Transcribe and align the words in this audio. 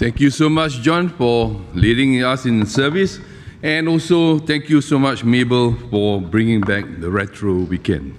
Thank 0.00 0.18
you 0.18 0.30
so 0.30 0.48
much, 0.48 0.80
John, 0.80 1.10
for 1.10 1.60
leading 1.74 2.24
us 2.24 2.46
in 2.46 2.64
service. 2.64 3.18
And 3.62 3.86
also, 3.86 4.38
thank 4.38 4.70
you 4.70 4.80
so 4.80 4.98
much, 4.98 5.24
Mabel, 5.24 5.74
for 5.90 6.22
bringing 6.22 6.62
back 6.62 6.86
the 7.00 7.10
retro 7.10 7.56
weekend. 7.56 8.16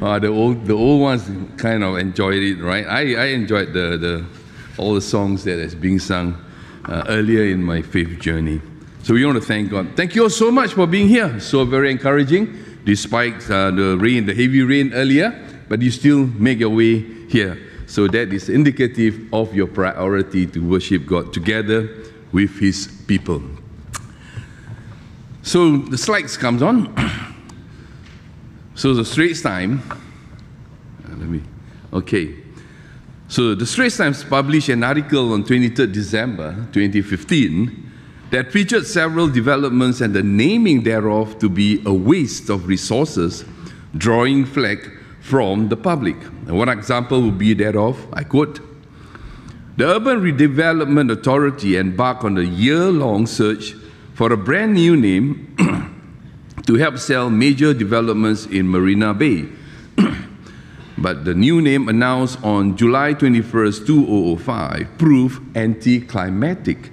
uh, 0.00 0.18
the, 0.20 0.28
old, 0.28 0.64
the 0.64 0.74
old 0.74 1.00
ones 1.00 1.28
kind 1.56 1.82
of 1.82 1.98
enjoyed 1.98 2.40
it, 2.40 2.62
right? 2.62 2.86
I, 2.86 3.00
I 3.16 3.24
enjoyed 3.30 3.72
the, 3.72 3.98
the, 3.98 4.24
all 4.78 4.94
the 4.94 5.00
songs 5.00 5.42
that 5.42 5.58
is 5.58 5.74
being 5.74 5.98
sung 5.98 6.40
uh, 6.84 7.02
earlier 7.08 7.46
in 7.46 7.60
my 7.60 7.82
faith 7.82 8.20
journey. 8.20 8.60
So 9.02 9.14
we 9.14 9.26
want 9.26 9.42
to 9.42 9.44
thank 9.44 9.72
God. 9.72 9.88
Thank 9.96 10.14
you 10.14 10.22
all 10.22 10.30
so 10.30 10.52
much 10.52 10.74
for 10.74 10.86
being 10.86 11.08
here. 11.08 11.40
So 11.40 11.64
very 11.64 11.90
encouraging, 11.90 12.78
despite 12.84 13.50
uh, 13.50 13.72
the 13.72 13.98
rain, 13.98 14.26
the 14.26 14.34
heavy 14.34 14.62
rain 14.62 14.94
earlier, 14.94 15.34
but 15.68 15.82
you 15.82 15.90
still 15.90 16.26
make 16.26 16.60
your 16.60 16.70
way 16.70 17.00
here. 17.26 17.71
So 17.92 18.08
that 18.08 18.32
is 18.32 18.48
indicative 18.48 19.28
of 19.34 19.54
your 19.54 19.66
priority 19.66 20.46
to 20.46 20.60
worship 20.66 21.04
God 21.04 21.30
together 21.30 21.90
with 22.32 22.58
His 22.58 22.86
people. 23.06 23.42
So 25.42 25.76
the 25.76 25.98
slides 25.98 26.38
comes 26.38 26.62
on. 26.62 26.88
so 28.74 28.94
the 28.94 29.04
Straits 29.04 29.42
Time. 29.42 29.82
Uh, 29.90 31.16
let 31.16 31.28
me. 31.28 31.42
Okay. 31.92 32.34
So 33.28 33.54
the 33.54 33.66
Straits 33.66 33.98
Times 33.98 34.24
published 34.24 34.70
an 34.70 34.84
article 34.84 35.34
on 35.34 35.44
23rd 35.44 35.92
December 35.92 36.66
2015 36.72 37.92
that 38.30 38.50
featured 38.50 38.86
several 38.86 39.28
developments 39.28 40.00
and 40.00 40.14
the 40.14 40.22
naming 40.22 40.82
thereof 40.82 41.38
to 41.40 41.50
be 41.50 41.82
a 41.84 41.92
waste 41.92 42.48
of 42.48 42.68
resources, 42.68 43.44
drawing 43.98 44.46
flack 44.46 44.78
from 45.22 45.68
the 45.68 45.76
public. 45.76 46.16
And 46.46 46.58
one 46.58 46.68
example 46.68 47.22
would 47.22 47.38
be 47.38 47.54
that 47.54 47.76
of, 47.76 48.06
I 48.12 48.24
quote, 48.24 48.60
the 49.76 49.86
Urban 49.86 50.20
Redevelopment 50.20 51.10
Authority 51.10 51.76
embarked 51.78 52.24
on 52.24 52.36
a 52.36 52.42
year 52.42 52.90
long 52.90 53.26
search 53.26 53.72
for 54.14 54.32
a 54.32 54.36
brand 54.36 54.74
new 54.74 54.96
name 54.96 55.56
to 56.66 56.74
help 56.74 56.98
sell 56.98 57.30
major 57.30 57.72
developments 57.72 58.46
in 58.46 58.68
Marina 58.68 59.14
Bay. 59.14 59.48
but 60.98 61.24
the 61.24 61.34
new 61.34 61.62
name 61.62 61.88
announced 61.88 62.42
on 62.42 62.76
July 62.76 63.14
21st, 63.14 63.86
2005 63.86 64.98
proved 64.98 65.56
anticlimactic. 65.56 66.90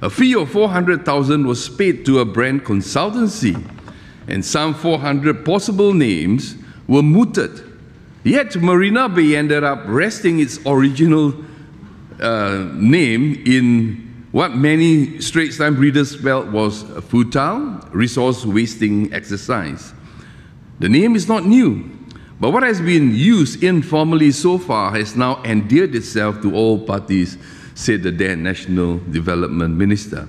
A 0.00 0.10
fee 0.10 0.34
of 0.34 0.50
400,000 0.50 1.46
was 1.46 1.68
paid 1.68 2.04
to 2.06 2.18
a 2.18 2.24
brand 2.24 2.64
consultancy, 2.64 3.62
and 4.26 4.44
some 4.44 4.74
400 4.74 5.44
possible 5.44 5.92
names 5.94 6.56
were 6.88 7.02
mooted. 7.02 7.62
Yet 8.24 8.56
Marina 8.56 9.08
Bay 9.08 9.36
ended 9.36 9.64
up 9.64 9.82
resting 9.86 10.40
its 10.40 10.58
original 10.66 11.34
uh, 12.20 12.68
name 12.74 13.42
in 13.46 14.26
what 14.32 14.54
many 14.54 15.20
Straits 15.20 15.58
Time 15.58 15.76
readers 15.76 16.14
felt 16.14 16.48
was 16.48 16.82
a 16.90 17.00
futile, 17.02 17.80
resource 17.92 18.44
wasting 18.44 19.12
exercise. 19.12 19.94
The 20.78 20.88
name 20.88 21.16
is 21.16 21.28
not 21.28 21.46
new, 21.46 21.88
but 22.40 22.50
what 22.50 22.62
has 22.62 22.80
been 22.80 23.14
used 23.14 23.62
informally 23.62 24.32
so 24.32 24.58
far 24.58 24.90
has 24.92 25.16
now 25.16 25.42
endeared 25.44 25.94
itself 25.94 26.42
to 26.42 26.54
all 26.54 26.78
parties 26.78 27.38
said 27.74 28.02
the 28.02 28.10
then 28.10 28.42
National 28.42 28.98
Development 29.10 29.74
Minister. 29.74 30.28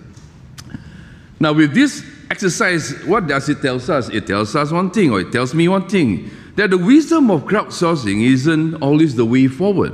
Now, 1.39 1.53
with 1.53 1.73
this 1.73 2.03
exercise, 2.29 3.03
what 3.05 3.27
does 3.27 3.49
it 3.49 3.61
tell 3.61 3.75
us? 3.75 4.09
It 4.09 4.27
tells 4.27 4.55
us 4.55 4.71
one 4.71 4.91
thing, 4.91 5.11
or 5.11 5.21
it 5.21 5.31
tells 5.31 5.53
me 5.53 5.67
one 5.67 5.87
thing 5.87 6.29
that 6.57 6.71
the 6.71 6.77
wisdom 6.77 7.29
of 7.29 7.43
crowdsourcing 7.43 8.25
isn't 8.25 8.73
always 8.81 9.15
the 9.15 9.23
way 9.23 9.47
forward. 9.47 9.93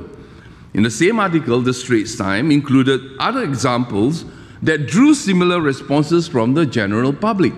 In 0.73 0.83
the 0.83 0.89
same 0.89 1.19
article, 1.19 1.61
the 1.61 1.73
Straits 1.73 2.16
Time 2.16 2.52
included 2.52 3.02
other 3.19 3.44
examples 3.44 4.23
that 4.61 4.88
drew 4.88 5.14
similar 5.14 5.59
responses 5.59 6.25
from 6.25 6.53
the 6.53 6.66
general 6.66 7.11
public. 7.11 7.53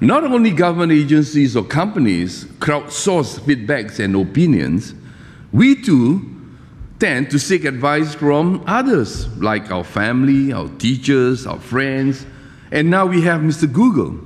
Not 0.00 0.24
only 0.24 0.52
government 0.52 0.90
agencies 0.90 1.54
or 1.54 1.64
companies 1.64 2.46
crowdsource 2.60 3.40
feedbacks 3.40 4.02
and 4.02 4.16
opinions, 4.16 4.94
we 5.52 5.80
too 5.80 6.34
tend 6.98 7.30
to 7.30 7.38
seek 7.38 7.66
advice 7.66 8.14
from 8.14 8.64
others, 8.66 9.28
like 9.36 9.70
our 9.70 9.84
family, 9.84 10.50
our 10.50 10.68
teachers, 10.78 11.46
our 11.46 11.60
friends, 11.60 12.24
and 12.72 12.88
now 12.88 13.04
we 13.04 13.20
have 13.20 13.42
Mr. 13.42 13.70
Google. 13.70 14.18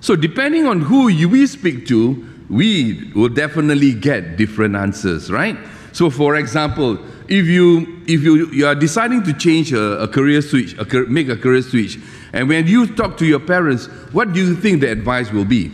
So, 0.00 0.14
depending 0.14 0.66
on 0.66 0.80
who 0.82 1.06
we 1.06 1.46
speak 1.48 1.86
to, 1.88 2.29
we 2.50 3.10
will 3.14 3.28
definitely 3.28 3.94
get 3.94 4.36
different 4.36 4.74
answers, 4.74 5.30
right? 5.30 5.56
So, 5.92 6.10
for 6.10 6.36
example, 6.36 6.98
if 7.28 7.46
you 7.46 8.02
if 8.06 8.22
you, 8.22 8.50
you 8.50 8.66
are 8.66 8.74
deciding 8.74 9.22
to 9.22 9.32
change 9.32 9.72
a, 9.72 10.02
a 10.02 10.08
career 10.08 10.42
switch, 10.42 10.76
a, 10.76 10.84
make 11.06 11.28
a 11.28 11.36
career 11.36 11.62
switch, 11.62 11.98
and 12.32 12.48
when 12.48 12.66
you 12.66 12.86
talk 12.88 13.16
to 13.18 13.26
your 13.26 13.40
parents, 13.40 13.86
what 14.12 14.32
do 14.32 14.44
you 14.44 14.56
think 14.56 14.80
the 14.80 14.90
advice 14.90 15.30
will 15.32 15.44
be? 15.44 15.70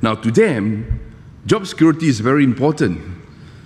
Now, 0.00 0.14
to 0.14 0.30
them, 0.30 1.00
job 1.44 1.66
security 1.66 2.06
is 2.06 2.20
very 2.20 2.44
important. 2.44 3.00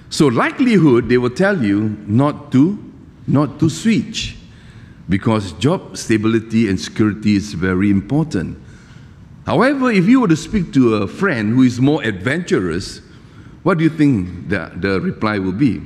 So 0.08 0.26
likelihood 0.26 1.08
they 1.08 1.18
will 1.18 1.30
tell 1.30 1.62
you 1.62 1.96
not 2.06 2.52
to 2.52 2.78
not 3.26 3.60
to 3.60 3.68
switch 3.70 4.36
because 5.08 5.52
job 5.54 5.96
stability 5.96 6.68
and 6.68 6.80
security 6.80 7.36
is 7.36 7.54
very 7.54 7.90
important. 7.90 8.58
However, 9.46 9.90
if 9.90 10.06
you 10.06 10.20
were 10.20 10.28
to 10.28 10.36
speak 10.36 10.72
to 10.74 10.96
a 10.96 11.08
friend 11.08 11.54
who 11.54 11.62
is 11.62 11.80
more 11.80 12.02
adventurous, 12.02 13.00
what 13.62 13.78
do 13.78 13.84
you 13.84 13.90
think 13.90 14.48
the, 14.48 14.70
the 14.76 15.00
reply 15.00 15.38
will 15.38 15.52
be? 15.52 15.82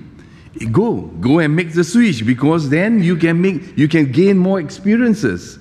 Go, 0.72 1.02
go 1.20 1.38
and 1.38 1.54
make 1.54 1.72
the 1.72 1.84
switch 1.84 2.24
because 2.24 2.70
then 2.70 3.02
you 3.02 3.16
can 3.16 3.40
make 3.40 3.76
you 3.76 3.88
can 3.88 4.10
gain 4.10 4.38
more 4.38 4.58
experiences. 4.58 5.58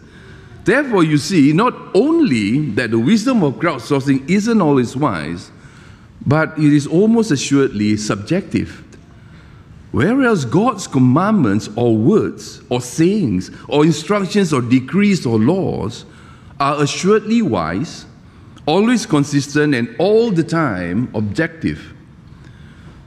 Therefore, 0.63 1.03
you 1.03 1.17
see, 1.17 1.53
not 1.53 1.75
only 1.93 2.71
that 2.71 2.91
the 2.91 2.99
wisdom 2.99 3.43
of 3.43 3.55
crowdsourcing 3.55 4.27
isn't 4.29 4.61
always 4.61 4.95
wise, 4.95 5.51
but 6.25 6.57
it 6.57 6.73
is 6.73 6.87
almost 6.87 7.31
assuredly 7.31 7.97
subjective. 7.97 8.83
Whereas 9.91 10.43
God's 10.43 10.87
commandments 10.87 11.69
or 11.75 11.95
words 11.95 12.61
or 12.69 12.81
sayings 12.81 13.51
or 13.67 13.85
instructions 13.85 14.51
or 14.51 14.61
decrees 14.61 15.25
or 15.25 15.37
laws 15.37 16.05
are 16.59 16.81
assuredly 16.81 17.41
wise, 17.41 18.05
always 18.65 19.05
consistent, 19.05 19.75
and 19.75 19.95
all 19.99 20.31
the 20.31 20.43
time 20.43 21.11
objective. 21.15 21.93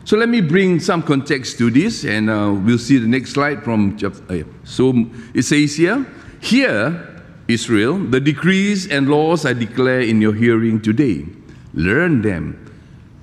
So 0.05 0.17
let 0.17 0.29
me 0.29 0.41
bring 0.41 0.81
some 0.81 1.03
context 1.03 1.59
to 1.59 1.71
this, 1.71 2.05
and 2.05 2.31
uh, 2.31 2.55
we'll 2.65 2.79
see 2.79 2.99
the 2.99 3.07
next 3.07 3.33
slide 3.33 3.63
from. 3.63 3.99
Uh, 4.03 4.43
so 4.65 4.95
it 5.35 5.43
says 5.43 5.77
here, 5.77 6.07
Hear, 6.41 7.23
Israel, 7.49 7.99
the 7.99 8.21
decrees 8.21 8.87
and 8.87 9.09
laws 9.09 9.45
I 9.45 9.53
declare 9.53 10.01
in 10.01 10.21
your 10.21 10.35
hearing 10.35 10.81
today. 10.81 11.27
Learn 11.75 12.23
them 12.23 12.71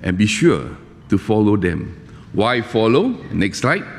and 0.02 0.18
be 0.18 0.26
sure 0.26 0.76
to 1.08 1.18
follow 1.18 1.56
them. 1.56 1.96
Why 2.32 2.60
follow? 2.60 3.08
Next 3.32 3.60
slide. 3.60 3.95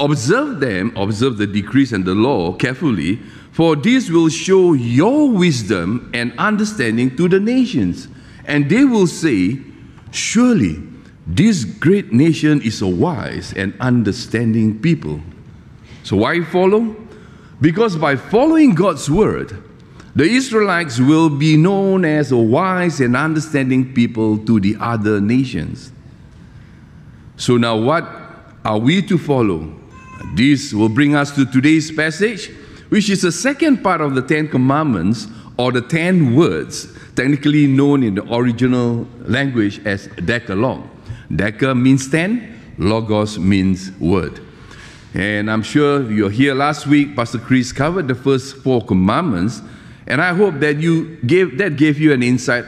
Observe 0.00 0.60
them, 0.60 0.92
observe 0.96 1.36
the 1.38 1.46
decrees 1.46 1.92
and 1.92 2.04
the 2.04 2.14
law 2.14 2.52
carefully, 2.52 3.16
for 3.52 3.76
this 3.76 4.10
will 4.10 4.28
show 4.28 4.72
your 4.72 5.30
wisdom 5.30 6.10
and 6.12 6.32
understanding 6.38 7.16
to 7.16 7.28
the 7.28 7.38
nations. 7.38 8.08
And 8.44 8.68
they 8.68 8.84
will 8.84 9.06
say, 9.06 9.58
Surely 10.10 10.82
this 11.26 11.64
great 11.64 12.12
nation 12.12 12.60
is 12.62 12.82
a 12.82 12.86
wise 12.86 13.52
and 13.54 13.74
understanding 13.80 14.80
people. 14.80 15.20
So, 16.02 16.16
why 16.18 16.42
follow? 16.42 16.94
Because 17.60 17.96
by 17.96 18.16
following 18.16 18.74
God's 18.74 19.10
word, 19.10 19.62
the 20.14 20.24
Israelites 20.24 21.00
will 21.00 21.30
be 21.30 21.56
known 21.56 22.04
as 22.04 22.30
a 22.30 22.36
wise 22.36 23.00
and 23.00 23.16
understanding 23.16 23.94
people 23.94 24.38
to 24.38 24.60
the 24.60 24.76
other 24.78 25.20
nations. 25.20 25.90
So, 27.36 27.56
now 27.56 27.76
what 27.76 28.04
are 28.64 28.78
we 28.78 29.02
to 29.02 29.18
follow? 29.18 29.74
This 30.34 30.72
will 30.72 30.88
bring 30.88 31.14
us 31.14 31.34
to 31.36 31.46
today's 31.46 31.90
passage, 31.90 32.50
which 32.88 33.08
is 33.10 33.22
the 33.22 33.32
second 33.32 33.82
part 33.82 34.00
of 34.00 34.14
the 34.14 34.22
Ten 34.22 34.48
Commandments 34.48 35.26
or 35.56 35.72
the 35.72 35.82
Ten 35.82 36.34
Words, 36.34 36.88
technically 37.14 37.66
known 37.66 38.02
in 38.02 38.14
the 38.14 38.34
original 38.34 39.06
language 39.22 39.84
as 39.86 40.06
Decalogue. 40.24 40.82
Deca 41.30 41.80
means 41.80 42.10
ten, 42.10 42.60
Logos 42.78 43.38
means 43.38 43.92
word. 43.98 44.40
And 45.14 45.50
I'm 45.50 45.62
sure 45.62 46.10
you're 46.10 46.30
here 46.30 46.54
last 46.54 46.86
week, 46.86 47.14
Pastor 47.14 47.38
Chris 47.38 47.72
covered 47.72 48.08
the 48.08 48.14
first 48.14 48.56
four 48.56 48.84
commandments 48.84 49.62
and 50.06 50.20
I 50.20 50.34
hope 50.34 50.60
that 50.60 50.78
you 50.78 51.16
gave, 51.26 51.58
that 51.58 51.76
gave 51.76 51.98
you 51.98 52.12
an 52.12 52.22
insight 52.22 52.64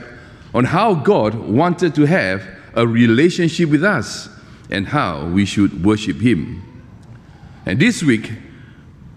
on 0.54 0.64
how 0.64 0.94
God 0.94 1.34
wanted 1.34 1.94
to 1.96 2.06
have 2.06 2.46
a 2.74 2.86
relationship 2.86 3.68
with 3.70 3.84
us 3.84 4.28
and 4.70 4.86
how 4.86 5.26
we 5.26 5.44
should 5.44 5.84
worship 5.84 6.20
Him. 6.20 6.62
And 7.66 7.80
this 7.80 8.02
week, 8.02 8.32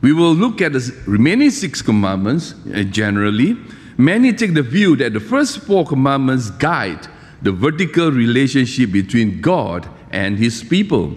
we 0.02 0.12
will 0.12 0.34
look 0.34 0.62
at 0.62 0.74
the 0.74 0.96
remaining 1.06 1.52
six 1.52 1.82
commandments 1.82 2.56
uh, 2.74 2.84
generally. 2.84 3.56
Many 3.98 4.34
take 4.34 4.54
the 4.54 4.64
view 4.64 4.96
that 4.98 5.14
the 5.14 5.20
first 5.20 5.60
four 5.60 5.86
commandments 5.86 6.50
guide 6.50 7.08
the 7.42 7.52
vertical 7.52 8.12
relationship 8.12 8.92
between 8.92 9.40
God 9.40 9.88
and 10.12 10.38
His 10.38 10.64
people. 10.64 11.16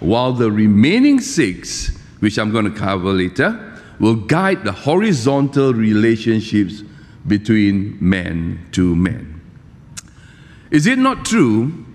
while 0.00 0.32
the 0.32 0.50
remaining 0.50 1.20
six, 1.20 1.96
which 2.20 2.38
I'm 2.38 2.52
going 2.52 2.64
to 2.70 2.78
cover 2.78 3.12
later, 3.12 3.80
will 3.98 4.14
guide 4.14 4.64
the 4.64 4.72
horizontal 4.72 5.72
relationships 5.72 6.82
between 7.26 7.96
man 8.00 8.66
to 8.72 8.94
man. 8.94 9.40
Is 10.70 10.86
it 10.86 10.98
not 10.98 11.24
true 11.24 11.86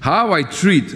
how 0.00 0.32
I 0.32 0.42
treat 0.42 0.94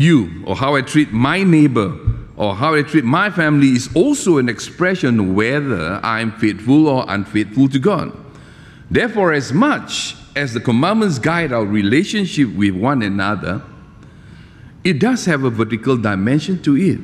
you 0.00 0.42
or 0.46 0.56
how 0.56 0.74
I 0.74 0.80
treat 0.80 1.12
my 1.12 1.42
neighbor 1.42 1.94
or 2.36 2.54
how 2.54 2.74
I 2.74 2.82
treat 2.82 3.04
my 3.04 3.30
family 3.30 3.68
is 3.68 3.94
also 3.94 4.38
an 4.38 4.48
expression 4.48 5.34
whether 5.34 6.00
I'm 6.02 6.32
faithful 6.32 6.88
or 6.88 7.04
unfaithful 7.06 7.68
to 7.68 7.78
God. 7.78 8.16
Therefore, 8.90 9.32
as 9.34 9.52
much 9.52 10.16
as 10.34 10.54
the 10.54 10.60
commandments 10.60 11.18
guide 11.18 11.52
our 11.52 11.66
relationship 11.66 12.48
with 12.54 12.74
one 12.74 13.02
another, 13.02 13.62
it 14.84 14.98
does 14.98 15.26
have 15.26 15.44
a 15.44 15.50
vertical 15.50 15.98
dimension 15.98 16.62
to 16.62 16.76
it. 16.76 17.00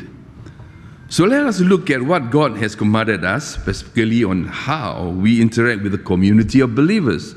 So 1.09 1.25
let 1.25 1.45
us 1.45 1.61
look 1.61 1.91
at 1.91 2.03
what 2.03 2.31
God 2.31 2.57
has 2.57 2.75
commanded 2.75 3.25
us, 3.25 3.55
specifically 3.55 4.25
on 4.25 4.47
how 4.47 5.11
we 5.11 5.41
interact 5.43 5.83
with 5.83 5.93
the 5.93 5.99
community 5.99 6.61
of 6.61 6.75
believers, 6.75 7.35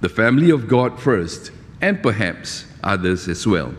the 0.00 0.08
family 0.08 0.50
of 0.50 0.66
God 0.66 0.98
first, 0.98 1.52
and 1.82 2.02
perhaps 2.02 2.64
others 2.82 3.28
as 3.28 3.46
well. 3.46 3.74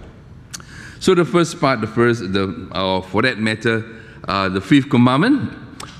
So 1.03 1.13
the 1.13 1.25
first 1.25 1.59
part, 1.59 1.81
the 1.81 1.88
first, 1.88 2.31
the, 2.31 2.69
uh, 2.71 3.01
for 3.01 3.23
that 3.23 3.38
matter, 3.38 3.85
uh, 4.25 4.47
the 4.47 4.61
fifth 4.61 4.89
commandment, 4.89 5.51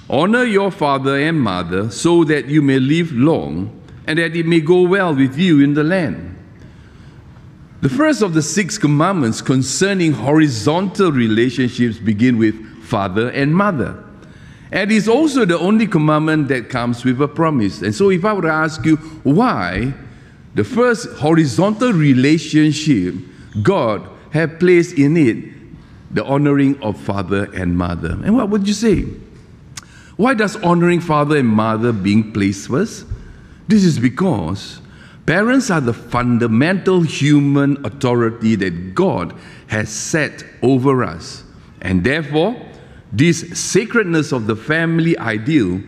honor 0.09 0.45
your 0.45 0.71
father 0.71 1.17
and 1.17 1.41
mother 1.41 1.91
so 1.91 2.23
that 2.23 2.45
you 2.45 2.61
may 2.61 2.79
live 2.79 3.11
long 3.11 3.81
and 4.07 4.17
that 4.17 4.33
it 4.33 4.45
may 4.45 4.61
go 4.61 4.83
well 4.83 5.13
with 5.13 5.38
you 5.38 5.59
in 5.59 5.73
the 5.73 5.83
land. 5.83 6.41
The 7.81 7.89
first 7.89 8.21
of 8.21 8.33
the 8.33 8.41
six 8.41 8.77
commandments 8.77 9.41
concerning 9.41 10.13
horizontal 10.13 11.11
relationships 11.11 11.97
begin 11.97 12.38
with 12.38 12.55
father 12.83 13.27
and 13.31 13.53
mother. 13.53 14.01
And 14.71 14.89
it's 14.89 15.09
also 15.09 15.44
the 15.44 15.59
only 15.59 15.85
commandment 15.85 16.47
that 16.47 16.69
comes 16.69 17.03
with 17.03 17.21
a 17.21 17.27
promise. 17.27 17.81
And 17.81 17.94
so, 17.94 18.09
if 18.09 18.23
I 18.23 18.31
were 18.31 18.44
to 18.44 18.47
ask 18.47 18.85
you 18.85 18.95
why 19.23 19.94
the 20.55 20.63
first 20.63 21.09
horizontal 21.17 21.91
relationship 21.91 23.15
God 23.61 24.09
had 24.33 24.59
placed 24.59 24.97
in 24.97 25.15
it 25.15 25.45
the 26.12 26.25
honoring 26.25 26.81
of 26.81 27.00
father 27.00 27.50
and 27.53 27.77
mother, 27.77 28.12
and 28.24 28.35
what 28.35 28.50
would 28.50 28.68
you 28.68 28.74
say? 28.74 29.06
Why 30.15 30.33
does 30.33 30.56
honoring 30.57 31.01
father 31.01 31.38
and 31.38 31.47
mother 31.47 31.91
being 31.91 32.33
placed 32.33 32.68
first? 32.68 33.06
This 33.68 33.83
is 33.83 33.97
because 33.97 34.81
parents 35.25 35.71
are 35.71 35.81
the 35.81 35.94
fundamental 35.94 37.01
human 37.01 37.83
authority 37.85 38.56
that 38.56 38.94
God 38.94 39.33
has 39.68 39.89
set 39.89 40.44
over 40.62 41.03
us. 41.03 41.44
And 41.81 42.03
therefore, 42.03 42.56
this 43.12 43.57
sacredness 43.59 44.31
of 44.31 44.47
the 44.47 44.56
family 44.56 45.18
ideal 45.18 45.81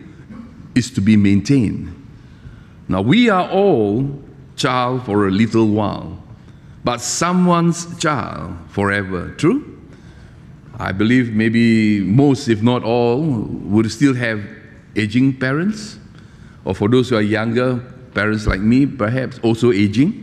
is 0.74 0.90
to 0.92 1.00
be 1.00 1.16
maintained. 1.16 1.92
Now, 2.88 3.02
we 3.02 3.28
are 3.28 3.48
all 3.50 4.22
child 4.56 5.04
for 5.04 5.26
a 5.26 5.30
little 5.30 5.68
while, 5.68 6.22
but 6.86 7.00
someone's 7.00 7.98
child 7.98 8.56
forever. 8.68 9.34
True? 9.38 9.76
I 10.78 10.92
believe 10.92 11.32
maybe 11.32 11.98
most, 11.98 12.46
if 12.46 12.62
not 12.62 12.84
all, 12.84 13.22
would 13.22 13.90
still 13.90 14.14
have 14.14 14.40
aging 14.94 15.36
parents, 15.36 15.98
or 16.64 16.76
for 16.76 16.88
those 16.88 17.10
who 17.10 17.16
are 17.16 17.22
younger, 17.22 17.78
parents 18.14 18.46
like 18.46 18.60
me, 18.60 18.86
perhaps 18.86 19.40
also 19.40 19.72
aging. 19.72 20.22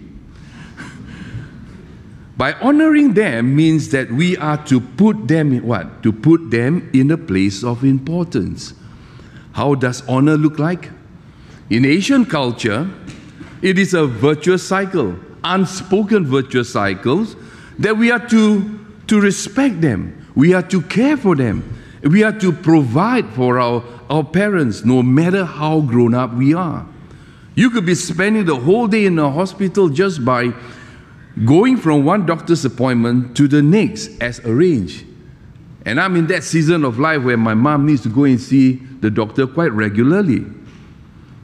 By 2.37 2.53
honoring 2.53 3.13
them 3.13 3.53
means 3.53 3.89
that 3.89 4.09
we 4.09 4.37
are 4.37 4.63
to 4.67 4.79
put 4.79 5.27
them 5.27 5.51
in 5.51 5.67
what? 5.67 6.01
To 6.03 6.13
put 6.13 6.49
them 6.49 6.89
in 6.93 7.11
a 7.11 7.17
place 7.17 7.61
of 7.61 7.83
importance. 7.83 8.73
How 9.51 9.75
does 9.75 10.01
honor 10.07 10.37
look 10.37 10.59
like? 10.59 10.91
In 11.69 11.83
Asian 11.83 12.25
culture, 12.25 12.89
it 13.61 13.77
is 13.77 13.93
a 13.93 14.07
virtuous 14.07 14.65
cycle, 14.65 15.17
unspoken 15.43 16.25
virtuous 16.25 16.71
cycles, 16.71 17.35
that 17.79 17.97
we 17.97 18.11
are 18.11 18.25
to, 18.29 18.79
to 19.07 19.19
respect 19.19 19.81
them, 19.81 20.27
we 20.35 20.53
are 20.53 20.63
to 20.63 20.81
care 20.81 21.17
for 21.17 21.35
them, 21.35 21.63
we 22.03 22.23
are 22.23 22.37
to 22.39 22.51
provide 22.51 23.27
for 23.29 23.59
our, 23.59 23.83
our 24.09 24.23
parents, 24.23 24.83
no 24.83 25.01
matter 25.01 25.45
how 25.45 25.81
grown 25.81 26.13
up 26.13 26.33
we 26.33 26.53
are. 26.53 26.85
You 27.55 27.69
could 27.69 27.85
be 27.85 27.95
spending 27.95 28.45
the 28.45 28.55
whole 28.55 28.87
day 28.87 29.05
in 29.05 29.19
a 29.19 29.29
hospital 29.29 29.89
just 29.89 30.25
by 30.25 30.53
going 31.45 31.77
from 31.77 32.03
one 32.03 32.25
doctor's 32.25 32.65
appointment 32.65 33.37
to 33.37 33.47
the 33.47 33.61
next 33.61 34.21
as 34.21 34.39
arranged. 34.41 35.05
And 35.85 35.99
I'm 35.99 36.15
in 36.15 36.27
that 36.27 36.43
season 36.43 36.85
of 36.85 36.99
life 36.99 37.23
where 37.23 37.37
my 37.37 37.53
mom 37.53 37.85
needs 37.85 38.01
to 38.03 38.09
go 38.09 38.23
and 38.23 38.39
see 38.39 38.75
the 38.75 39.09
doctor 39.09 39.45
quite 39.45 39.71
regularly. 39.71 40.45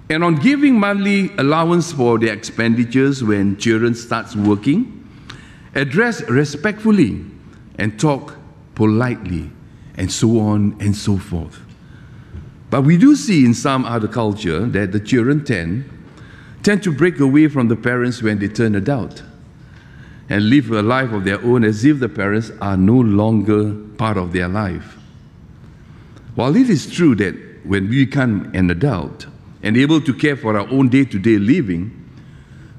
And 0.10 0.24
on 0.24 0.36
giving 0.36 0.80
monthly 0.80 1.36
allowance 1.38 1.92
for 1.92 2.18
their 2.18 2.34
expenditures 2.34 3.24
when 3.24 3.58
children 3.58 3.94
starts 3.94 4.36
working, 4.36 5.08
address 5.76 6.22
respectfully 6.24 7.24
and 7.78 8.00
talk 8.00 8.36
politely 8.74 9.52
and 9.96 10.12
so 10.12 10.40
on 10.40 10.76
and 10.80 10.96
so 10.96 11.18
forth. 11.18 11.60
But 12.70 12.84
we 12.84 12.98
do 12.98 13.16
see 13.16 13.46
in 13.46 13.54
some 13.54 13.86
other 13.86 14.08
culture 14.08 14.66
that 14.66 14.92
the 14.92 15.00
children 15.00 15.44
tend 15.44 15.90
tend 16.64 16.84
to 16.84 16.92
break 16.92 17.20
away 17.20 17.48
from 17.48 17.68
the 17.68 17.76
parents 17.76 18.22
when 18.22 18.40
they 18.40 18.48
turn 18.48 18.76
adult 18.76 19.24
and 20.30 20.50
live 20.50 20.70
a 20.72 20.82
life 20.82 21.12
of 21.12 21.24
their 21.24 21.42
own 21.44 21.64
as 21.64 21.86
if 21.86 22.00
the 22.00 22.10
parents 22.10 22.52
are 22.62 22.78
no 22.78 22.96
longer 22.96 23.74
part 23.98 24.18
of 24.18 24.34
their 24.34 24.48
life. 24.48 24.98
While 26.36 26.56
it 26.56 26.70
is 26.70 26.92
true 26.92 27.16
that 27.16 27.36
when 27.64 27.90
we 27.90 28.06
become 28.06 28.52
an 28.54 28.70
adult 28.70 29.28
and 29.64 29.76
able 29.78 30.02
to 30.02 30.14
care 30.14 30.36
for 30.36 30.58
our 30.58 30.68
own 30.70 30.90
day 30.90 31.06
to 31.06 31.20
day 31.20 31.38
living, 31.38 31.96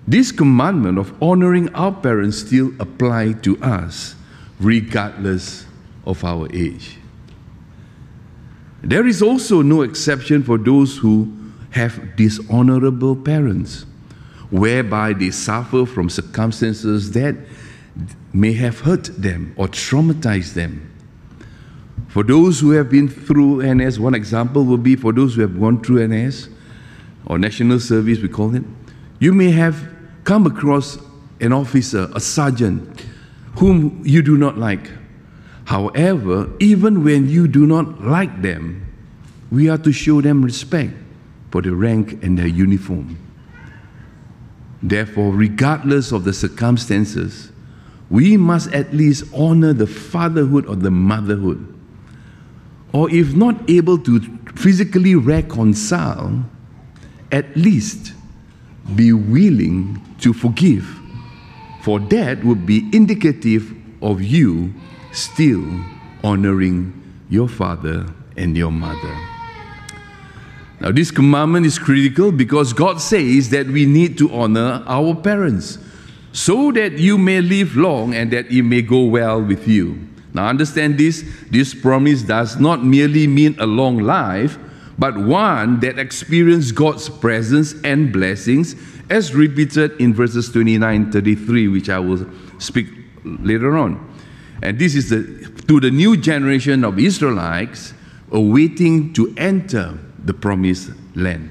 this 0.08 0.32
commandment 0.32 0.98
of 0.98 1.14
honoring 1.22 1.72
our 1.74 1.92
parents 1.92 2.38
still 2.38 2.72
apply 2.80 3.32
to 3.34 3.60
us 3.62 4.14
regardless 4.58 5.66
of 6.04 6.24
our 6.24 6.48
age. 6.52 6.96
There 8.82 9.06
is 9.06 9.22
also 9.22 9.62
no 9.62 9.82
exception 9.82 10.42
for 10.42 10.56
those 10.56 10.96
who 10.96 11.32
have 11.70 12.16
dishonorable 12.16 13.14
parents 13.14 13.84
whereby 14.50 15.12
they 15.12 15.30
suffer 15.30 15.86
from 15.86 16.08
circumstances 16.08 17.12
that 17.12 17.36
may 18.32 18.52
have 18.54 18.80
hurt 18.80 19.04
them 19.20 19.54
or 19.56 19.68
traumatized 19.68 20.54
them. 20.54 20.86
For 22.08 22.24
those 22.24 22.58
who 22.58 22.70
have 22.72 22.90
been 22.90 23.08
through 23.08 23.62
NS, 23.62 24.00
one 24.00 24.14
example 24.14 24.64
would 24.64 24.82
be 24.82 24.96
for 24.96 25.12
those 25.12 25.36
who 25.36 25.42
have 25.42 25.60
gone 25.60 25.82
through 25.82 26.08
NS 26.08 26.48
or 27.30 27.38
national 27.38 27.78
service, 27.78 28.18
we 28.18 28.28
call 28.28 28.52
it, 28.56 28.64
you 29.20 29.32
may 29.32 29.52
have 29.52 29.88
come 30.24 30.46
across 30.46 30.98
an 31.40 31.52
officer, 31.52 32.10
a 32.12 32.18
sergeant, 32.18 33.04
whom 33.56 34.02
you 34.04 34.20
do 34.20 34.36
not 34.36 34.58
like. 34.58 34.90
However, 35.64 36.50
even 36.58 37.04
when 37.04 37.28
you 37.28 37.46
do 37.46 37.68
not 37.68 38.02
like 38.02 38.42
them, 38.42 38.84
we 39.52 39.68
are 39.68 39.78
to 39.78 39.92
show 39.92 40.20
them 40.20 40.44
respect 40.44 40.92
for 41.52 41.62
their 41.62 41.74
rank 41.74 42.20
and 42.24 42.36
their 42.36 42.48
uniform. 42.48 43.16
Therefore, 44.82 45.30
regardless 45.32 46.10
of 46.10 46.24
the 46.24 46.32
circumstances, 46.32 47.52
we 48.10 48.36
must 48.36 48.72
at 48.72 48.92
least 48.92 49.32
honor 49.32 49.72
the 49.72 49.86
fatherhood 49.86 50.66
or 50.66 50.74
the 50.74 50.90
motherhood. 50.90 51.64
Or 52.92 53.08
if 53.08 53.36
not 53.36 53.70
able 53.70 53.98
to 53.98 54.18
physically 54.56 55.14
reconcile, 55.14 56.44
at 57.32 57.56
least 57.56 58.12
be 58.94 59.12
willing 59.12 60.00
to 60.20 60.32
forgive. 60.32 60.86
For 61.82 61.98
that 61.98 62.44
would 62.44 62.66
be 62.66 62.88
indicative 62.92 63.74
of 64.02 64.22
you 64.22 64.74
still 65.12 65.64
honoring 66.22 66.92
your 67.28 67.48
father 67.48 68.06
and 68.36 68.56
your 68.56 68.70
mother. 68.70 69.16
Now, 70.80 70.90
this 70.90 71.10
commandment 71.10 71.66
is 71.66 71.78
critical 71.78 72.32
because 72.32 72.72
God 72.72 73.00
says 73.00 73.50
that 73.50 73.66
we 73.66 73.84
need 73.84 74.16
to 74.18 74.32
honor 74.32 74.82
our 74.86 75.14
parents 75.14 75.78
so 76.32 76.72
that 76.72 76.92
you 76.92 77.18
may 77.18 77.40
live 77.40 77.76
long 77.76 78.14
and 78.14 78.30
that 78.32 78.50
it 78.50 78.62
may 78.62 78.80
go 78.80 79.04
well 79.04 79.42
with 79.42 79.68
you. 79.68 79.98
Now, 80.32 80.46
understand 80.46 80.96
this 80.96 81.24
this 81.50 81.74
promise 81.74 82.22
does 82.22 82.58
not 82.58 82.84
merely 82.84 83.26
mean 83.26 83.56
a 83.58 83.66
long 83.66 83.98
life, 83.98 84.58
but 85.00 85.16
one 85.16 85.80
that 85.80 85.98
experienced 85.98 86.74
God's 86.74 87.08
presence 87.08 87.74
and 87.84 88.12
blessings, 88.12 88.76
as 89.08 89.34
repeated 89.34 89.98
in 89.98 90.12
verses 90.12 90.52
29 90.52 91.10
33, 91.10 91.68
which 91.68 91.88
I 91.88 91.98
will 91.98 92.26
speak 92.58 92.86
later 93.24 93.78
on. 93.78 94.06
And 94.62 94.78
this 94.78 94.94
is 94.94 95.08
the, 95.08 95.22
to 95.68 95.80
the 95.80 95.90
new 95.90 96.18
generation 96.18 96.84
of 96.84 96.98
Israelites 96.98 97.94
awaiting 98.30 99.14
to 99.14 99.32
enter 99.38 99.98
the 100.22 100.34
promised 100.34 100.90
land. 101.14 101.48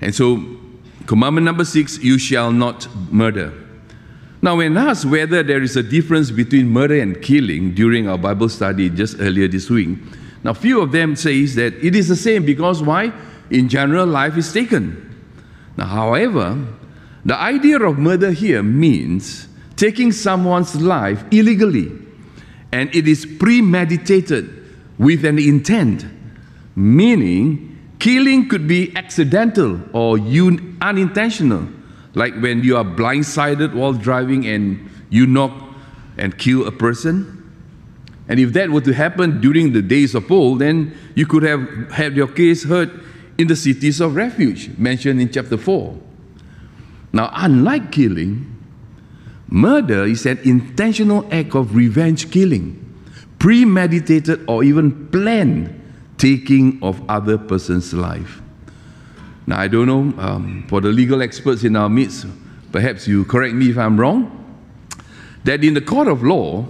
And 0.00 0.12
so, 0.12 0.44
commandment 1.06 1.44
number 1.44 1.64
six 1.64 1.98
you 1.98 2.18
shall 2.18 2.50
not 2.50 2.88
murder. 3.12 3.52
Now, 4.42 4.56
when 4.56 4.76
asked 4.76 5.04
whether 5.04 5.44
there 5.44 5.62
is 5.62 5.76
a 5.76 5.84
difference 5.84 6.32
between 6.32 6.68
murder 6.68 7.00
and 7.00 7.22
killing 7.22 7.74
during 7.74 8.08
our 8.08 8.18
Bible 8.18 8.48
study 8.48 8.90
just 8.90 9.20
earlier 9.20 9.46
this 9.46 9.70
week, 9.70 9.98
now 10.42 10.54
few 10.54 10.80
of 10.80 10.92
them 10.92 11.16
says 11.16 11.54
that 11.56 11.74
it 11.84 11.94
is 11.94 12.08
the 12.08 12.16
same 12.16 12.44
because 12.44 12.82
why? 12.82 13.12
In 13.50 13.68
general, 13.68 14.06
life 14.06 14.36
is 14.36 14.52
taken. 14.52 15.06
Now, 15.76 15.86
however, 15.86 16.58
the 17.24 17.36
idea 17.36 17.80
of 17.80 17.98
murder 17.98 18.30
here 18.30 18.62
means 18.62 19.48
taking 19.76 20.12
someone's 20.12 20.80
life 20.80 21.24
illegally, 21.30 21.90
and 22.72 22.94
it 22.94 23.08
is 23.08 23.26
premeditated 23.26 24.48
with 24.98 25.24
an 25.24 25.38
intent, 25.38 26.06
meaning 26.76 27.78
killing 27.98 28.48
could 28.48 28.66
be 28.66 28.94
accidental 28.96 29.80
or 29.92 30.18
un- 30.18 30.76
unintentional, 30.80 31.66
like 32.14 32.34
when 32.40 32.62
you 32.62 32.76
are 32.76 32.84
blindsided 32.84 33.74
while 33.74 33.92
driving 33.92 34.46
and 34.46 34.90
you 35.10 35.26
knock 35.26 35.52
and 36.16 36.36
kill 36.38 36.66
a 36.66 36.72
person. 36.72 37.39
And 38.30 38.38
if 38.38 38.52
that 38.52 38.70
were 38.70 38.80
to 38.82 38.94
happen 38.94 39.40
during 39.40 39.72
the 39.72 39.82
days 39.82 40.14
of 40.14 40.30
old, 40.30 40.60
then 40.60 40.96
you 41.16 41.26
could 41.26 41.42
have 41.42 41.90
had 41.90 42.14
your 42.14 42.28
case 42.28 42.62
heard 42.62 43.02
in 43.36 43.48
the 43.48 43.56
cities 43.56 44.00
of 44.00 44.14
refuge, 44.14 44.70
mentioned 44.78 45.20
in 45.20 45.32
chapter 45.32 45.58
4. 45.58 45.98
Now, 47.12 47.32
unlike 47.34 47.90
killing, 47.90 48.46
murder 49.48 50.04
is 50.04 50.26
an 50.26 50.38
intentional 50.44 51.26
act 51.32 51.56
of 51.56 51.74
revenge 51.74 52.30
killing, 52.30 52.78
premeditated 53.40 54.44
or 54.46 54.62
even 54.62 55.08
planned 55.08 55.76
taking 56.16 56.78
of 56.84 57.02
other 57.10 57.36
person's 57.36 57.92
life. 57.92 58.40
Now, 59.48 59.58
I 59.58 59.66
don't 59.66 59.88
know, 59.88 60.22
um, 60.22 60.64
for 60.68 60.80
the 60.80 60.90
legal 60.90 61.20
experts 61.20 61.64
in 61.64 61.74
our 61.74 61.88
midst, 61.88 62.26
perhaps 62.70 63.08
you 63.08 63.24
correct 63.24 63.54
me 63.54 63.70
if 63.70 63.76
I'm 63.76 63.98
wrong, 63.98 64.36
that 65.42 65.64
in 65.64 65.74
the 65.74 65.80
court 65.80 66.06
of 66.06 66.22
law, 66.22 66.68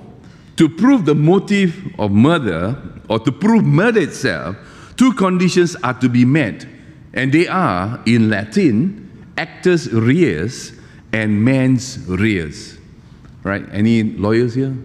to 0.61 0.69
prove 0.69 1.07
the 1.07 1.15
motive 1.15 1.75
of 1.99 2.11
murder 2.11 2.77
or 3.09 3.19
to 3.19 3.33
prove 3.33 3.65
murder 3.65 4.01
itself, 4.01 4.55
two 4.95 5.11
conditions 5.15 5.75
are 5.77 5.95
to 5.95 6.07
be 6.07 6.23
met, 6.23 6.67
and 7.15 7.33
they 7.33 7.49
are, 7.49 7.99
in 8.05 8.29
Latin, 8.29 9.33
actus 9.39 9.87
reus 9.87 10.73
and 11.15 11.43
mens 11.43 12.07
rea. 12.07 12.53
Right? 13.43 13.65
Any 13.73 14.03
lawyers 14.03 14.53
here? 14.53 14.77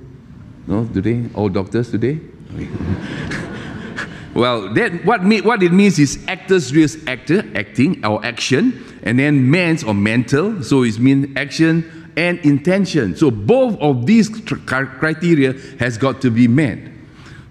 No, 0.66 0.86
today? 0.86 1.26
All 1.34 1.50
doctors 1.50 1.92
today? 1.92 2.22
well, 4.34 4.74
that, 4.76 5.04
what, 5.04 5.26
what 5.44 5.62
it 5.62 5.74
means 5.74 6.00
is 6.00 6.24
actus 6.30 6.72
reus, 6.72 7.06
actor, 7.06 7.44
acting 7.54 8.06
or 8.06 8.26
action, 8.26 8.82
and 9.04 9.20
then 9.20 9.52
mens 9.52 9.84
or 9.84 9.94
mental, 9.94 10.64
so 10.64 10.84
it 10.84 10.98
means 11.00 11.36
action 11.36 11.95
and 12.18 12.40
intention. 12.40 13.16
So 13.16 13.32
both 13.32 13.80
of 13.80 14.06
these 14.06 14.30
criteria 14.30 15.54
has 15.80 15.98
got 15.98 16.22
to 16.22 16.32
be 16.32 16.48
met. 16.48 16.80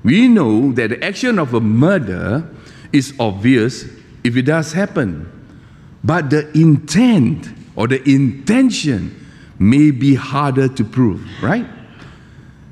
We 0.02 0.28
know 0.28 0.73
that 0.73 0.90
the 0.90 1.04
action 1.04 1.38
of 1.38 1.54
a 1.54 1.61
murder 1.61 2.49
is 2.92 3.14
obvious 3.18 3.85
if 4.23 4.37
it 4.37 4.42
does 4.42 4.73
happen. 4.73 5.30
But 6.02 6.30
the 6.30 6.50
intent 6.56 7.49
or 7.76 7.88
the 7.88 8.02
intention 8.09 9.26
may 9.59 9.90
be 9.90 10.14
harder 10.14 10.68
to 10.68 10.85
prove, 10.85 11.26
right? 11.42 11.66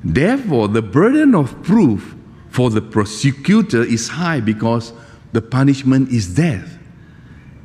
Therefore, 0.04 0.68
the 0.68 0.82
burden 0.82 1.34
of 1.34 1.62
proof 1.62 2.14
for 2.50 2.70
the 2.70 2.82
prosecutor 2.82 3.82
is 3.82 4.08
high 4.08 4.40
because 4.40 4.92
the 5.32 5.40
punishment 5.40 6.11
is 6.11 6.34
death 6.34 6.78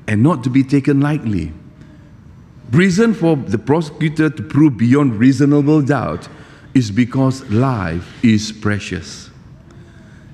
and 0.08 0.24
not 0.24 0.44
to 0.46 0.50
be 0.50 0.64
taken 0.64 1.02
lightly. 1.02 1.52
Reason 2.72 3.14
for 3.14 3.36
the 3.36 3.58
prosecutor 3.58 4.30
to 4.30 4.44
prove 4.44 4.78
beyond 4.78 5.16
reasonable 5.16 5.82
doubt 5.82 6.28
is 6.74 6.92
because 6.92 7.50
life 7.50 8.24
is 8.24 8.52
precious. 8.52 9.30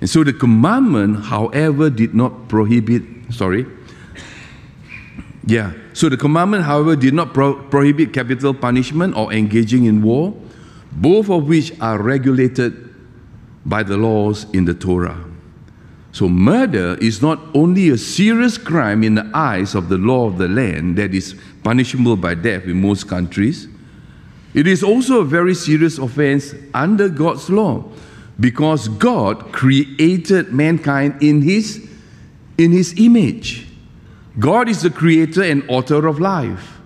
And 0.01 0.09
so 0.09 0.23
the 0.23 0.33
commandment, 0.33 1.23
however, 1.25 1.89
did 1.89 2.13
not 2.13 2.49
prohibit, 2.49 3.03
sorry, 3.29 3.65
yeah. 5.45 5.73
So 5.93 6.09
the 6.09 6.17
commandment, 6.17 6.63
however, 6.63 6.95
did 6.95 7.13
not 7.13 7.33
pro- 7.33 7.55
prohibit 7.55 8.13
capital 8.13 8.53
punishment 8.53 9.15
or 9.15 9.31
engaging 9.31 9.85
in 9.85 10.01
war, 10.01 10.33
both 10.91 11.29
of 11.29 11.47
which 11.47 11.71
are 11.79 12.01
regulated 12.01 12.93
by 13.65 13.83
the 13.83 13.97
laws 13.97 14.45
in 14.53 14.65
the 14.65 14.73
Torah. 14.73 15.23
So 16.13 16.29
murder 16.29 16.95
is 17.01 17.23
not 17.23 17.39
only 17.55 17.89
a 17.89 17.97
serious 17.97 18.59
crime 18.59 19.03
in 19.03 19.15
the 19.15 19.29
eyes 19.33 19.73
of 19.73 19.89
the 19.89 19.97
law 19.97 20.27
of 20.27 20.37
the 20.37 20.47
land 20.47 20.95
that 20.97 21.11
is 21.11 21.35
punishable 21.63 22.15
by 22.15 22.35
death 22.35 22.65
in 22.65 22.79
most 22.79 23.07
countries, 23.09 23.67
it 24.53 24.67
is 24.67 24.83
also 24.83 25.21
a 25.21 25.25
very 25.25 25.55
serious 25.55 25.97
offense 25.97 26.53
under 26.71 27.09
God's 27.09 27.49
law 27.49 27.83
because 28.39 28.87
God 28.87 29.51
created 29.51 30.53
mankind 30.53 31.21
in 31.21 31.41
his 31.41 31.89
in 32.59 32.71
his 32.71 32.93
image. 32.97 33.67
God 34.37 34.69
is 34.69 34.83
the 34.83 34.91
creator 34.91 35.41
and 35.41 35.67
author 35.67 36.05
of 36.05 36.19
life. 36.19 36.79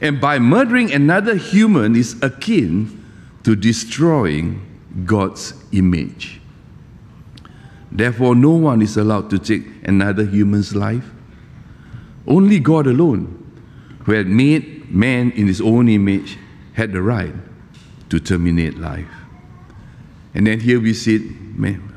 And 0.00 0.20
by 0.20 0.38
murdering 0.38 0.92
another 0.92 1.34
human 1.34 1.96
is 1.96 2.22
akin 2.22 3.02
to 3.42 3.56
destroying 3.56 4.62
God's 5.04 5.54
image. 5.72 6.41
Therefore, 7.94 8.34
no 8.34 8.52
one 8.52 8.80
is 8.80 8.96
allowed 8.96 9.28
to 9.30 9.38
take 9.38 9.64
another 9.84 10.24
human's 10.24 10.74
life. 10.74 11.04
Only 12.26 12.58
God 12.58 12.86
alone, 12.86 13.38
who 14.04 14.12
had 14.12 14.26
made 14.26 14.90
man 14.92 15.30
in 15.32 15.46
his 15.46 15.60
own 15.60 15.88
image, 15.88 16.38
had 16.72 16.92
the 16.92 17.02
right 17.02 17.34
to 18.08 18.18
terminate 18.18 18.78
life. 18.78 19.08
And 20.34 20.46
then 20.46 20.58
here 20.58 20.80
we 20.80 20.94
sit, 20.94 21.20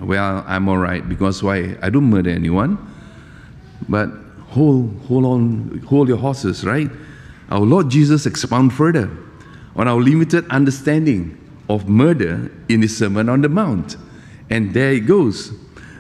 well, 0.02 0.44
I'm 0.46 0.68
all 0.68 0.78
right 0.78 1.08
because 1.08 1.42
why? 1.42 1.78
I 1.82 1.90
don't 1.90 2.10
murder 2.10 2.30
anyone. 2.30 2.78
But 3.88 4.10
hold, 4.50 5.00
hold 5.08 5.24
on, 5.24 5.82
hold 5.88 6.10
your 6.10 6.18
horses, 6.18 6.66
right? 6.66 6.90
Our 7.50 7.62
Lord 7.62 7.90
Jesus 7.90 8.26
expound 8.26 8.74
further 8.74 9.10
on 9.78 9.88
our 9.88 10.02
limited 10.02 10.46
understanding 10.50 11.38
of 11.70 11.88
murder 11.88 12.52
in 12.68 12.82
his 12.82 12.98
Sermon 12.98 13.30
on 13.30 13.42
the 13.42 13.50
Mount. 13.50 13.96
And 14.50 14.74
there 14.74 14.92
it 14.92 15.02
goes. 15.02 15.54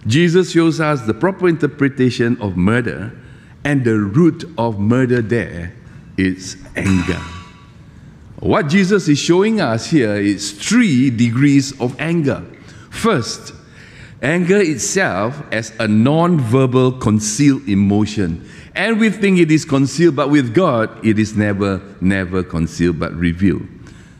Jesus 0.07 0.51
shows 0.51 0.79
us 0.79 1.01
the 1.01 1.13
proper 1.13 1.47
interpretation 1.47 2.39
of 2.41 2.55
murder, 2.55 3.12
and 3.63 3.83
the 3.83 3.97
root 3.97 4.43
of 4.57 4.79
murder 4.79 5.21
there 5.21 5.74
is 6.17 6.57
anger. 6.75 7.21
What 8.39 8.67
Jesus 8.67 9.07
is 9.07 9.17
showing 9.17 9.59
us 9.59 9.88
here 9.88 10.15
is 10.15 10.51
three 10.51 11.09
degrees 11.09 11.79
of 11.79 12.00
anger. 12.00 12.45
First, 12.89 13.53
Anger 14.25 14.59
itself 14.59 15.43
as 15.51 15.71
a 15.77 15.88
non 15.88 16.39
verbal 16.39 16.93
concealed 16.93 17.67
emotion. 17.67 18.50
And 18.74 19.00
we 19.00 19.12
think 19.12 19.38
it 19.39 19.51
is 19.51 19.65
concealed, 19.65 20.15
but 20.15 20.29
with 20.29 20.53
God, 20.53 21.05
it 21.05 21.19
is 21.19 21.35
never, 21.38 21.79
never 22.01 22.41
concealed 22.41 23.00
but 23.00 23.13
revealed. 23.13 23.67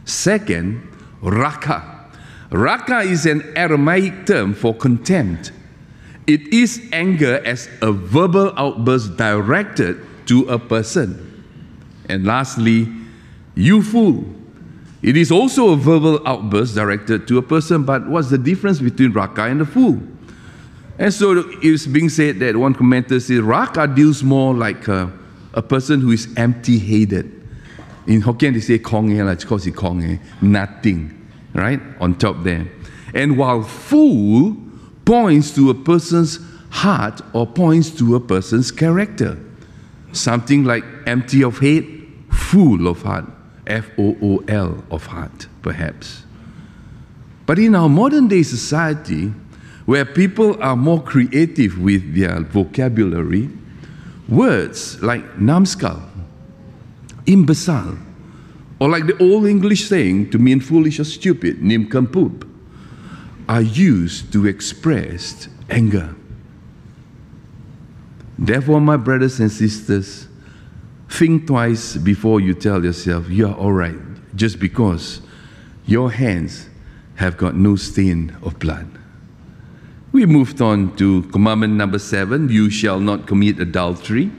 Second, 0.06 0.88
raka. 1.22 2.08
Raka 2.52 3.00
is 3.00 3.26
an 3.26 3.52
Aramaic 3.58 4.28
term 4.28 4.54
for 4.54 4.76
contempt. 4.76 5.52
It 6.28 6.54
is 6.54 6.82
anger 6.92 7.42
as 7.46 7.70
a 7.82 7.92
verbal 7.92 8.54
outburst 8.58 9.18
directed 9.18 10.02
to 10.28 10.46
a 10.50 10.58
person. 10.58 11.22
And 12.10 12.26
lastly, 12.26 12.88
you 13.56 13.82
fool 13.82 14.26
it 15.06 15.16
is 15.16 15.32
also 15.32 15.70
a 15.70 15.76
verbal 15.76 16.20
outburst 16.28 16.74
directed 16.74 17.28
to 17.28 17.38
a 17.38 17.42
person, 17.44 17.84
but 17.84 18.08
what's 18.08 18.32
the 18.32 18.40
difference 18.40 18.80
between 18.80 19.12
raka 19.12 19.44
and 19.44 19.62
the 19.62 19.66
fool? 19.66 20.02
And 20.98 21.14
so 21.14 21.44
it's 21.62 21.86
being 21.86 22.10
said 22.10 22.40
that 22.40 22.58
one 22.58 22.74
commentator 22.74 23.20
says 23.20 23.42
raka 23.42 23.86
deals 23.86 24.24
more 24.24 24.56
like 24.56 24.88
a, 24.88 25.14
a 25.54 25.62
person 25.62 26.02
who 26.02 26.10
is 26.10 26.28
empty 26.38 26.80
headed. 26.80 27.32
In 28.08 28.20
Hokkien, 28.24 28.54
they 28.56 28.62
say 28.62 28.80
kong 28.80 29.12
e, 29.12 29.20
it's 29.20 29.46
it's 29.46 29.78
kong 29.78 30.20
nothing, 30.42 31.30
right? 31.54 31.82
On 32.00 32.16
top 32.16 32.42
there. 32.42 32.68
And 33.14 33.38
while 33.38 33.62
fool 33.62 34.58
points 35.06 35.52
to 35.56 35.70
a 35.70 35.74
person's 35.74 36.40
heart 36.70 37.22
or 37.34 37.48
points 37.48 37.90
to 37.92 38.16
a 38.16 38.20
person's 38.20 38.72
character. 38.72 39.38
Something 40.12 40.64
like 40.64 40.84
empty 41.06 41.44
of 41.44 41.60
head, 41.60 41.86
full 42.32 42.88
of 42.88 43.02
heart. 43.02 43.26
F 43.68 43.90
O 43.98 44.16
O 44.22 44.44
L 44.48 44.84
of 44.92 45.08
heart, 45.08 45.48
perhaps. 45.62 46.24
But 47.46 47.60
in 47.60 47.76
our 47.76 47.90
modern 47.90 48.28
day 48.28 48.44
society, 48.44 49.34
where 49.86 50.06
people 50.06 50.62
are 50.62 50.76
more 50.76 51.02
creative 51.02 51.80
with 51.80 52.16
their 52.16 52.42
vocabulary, 52.42 53.50
words 54.28 55.02
like 55.02 55.40
numbskull, 55.40 56.02
imbecile, 57.26 57.98
or 58.80 58.90
like 58.90 59.08
the 59.08 59.18
old 59.18 59.46
English 59.46 59.88
saying 59.88 60.30
to 60.32 60.38
mean 60.38 60.60
foolish 60.60 61.00
or 61.00 61.04
stupid, 61.04 61.62
nincompoop, 61.62 62.48
are 63.48 63.62
used 63.62 64.32
to 64.34 64.48
express 64.48 65.48
anger. 65.70 66.16
Therefore, 68.38 68.82
my 68.82 68.98
brothers 68.98 69.40
and 69.40 69.52
sisters, 69.52 70.28
Think 71.10 71.48
twice 71.48 71.96
before 71.98 72.42
you 72.42 72.54
tell 72.54 72.84
yourself, 72.84 73.30
you're 73.30 73.54
all 73.54 73.72
right. 73.72 73.96
just 74.36 74.60
because 74.60 75.22
your 75.86 76.12
hands 76.12 76.68
have 77.16 77.38
got 77.38 77.56
no 77.56 77.78
stain 77.78 78.36
of 78.42 78.60
blood. 78.60 78.86
We 80.12 80.26
moved 80.26 80.62
on 80.62 80.98
to 80.98 81.24
commandment 81.32 81.76
number 81.76 82.00
seven 82.00 82.50
you 82.50 82.70
shall 82.70 83.00
not 83.00 83.28
commit 83.28 83.60
adultery. 83.62 84.30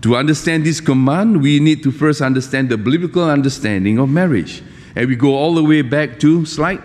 To 0.00 0.16
understand 0.16 0.66
this 0.66 0.80
command, 0.80 1.42
we 1.42 1.60
need 1.60 1.84
to 1.84 1.92
first 1.92 2.20
understand 2.20 2.70
the 2.70 2.76
biblical 2.76 3.22
understanding 3.22 3.98
of 4.00 4.08
marriage. 4.08 4.64
And 4.96 5.08
we 5.08 5.14
go 5.14 5.36
all 5.36 5.54
the 5.54 5.62
way 5.62 5.82
back 5.82 6.18
to 6.20 6.44
slide. 6.44 6.82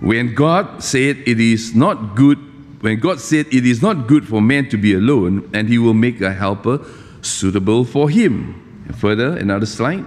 When 0.00 0.34
God 0.34 0.82
said 0.82 1.18
it 1.26 1.38
is 1.38 1.74
not 1.74 2.16
good, 2.16 2.38
when 2.80 2.98
God 2.98 3.20
said 3.20 3.46
it 3.52 3.66
is 3.66 3.82
not 3.82 4.06
good 4.06 4.26
for 4.26 4.40
man 4.40 4.68
to 4.70 4.78
be 4.78 4.94
alone, 4.94 5.50
and 5.52 5.68
he 5.68 5.78
will 5.78 5.94
make 5.94 6.20
a 6.20 6.32
helper 6.32 6.80
suitable 7.20 7.84
for 7.84 8.08
him. 8.08 8.82
And 8.86 8.98
further, 8.98 9.36
another 9.36 9.66
slide. 9.66 10.06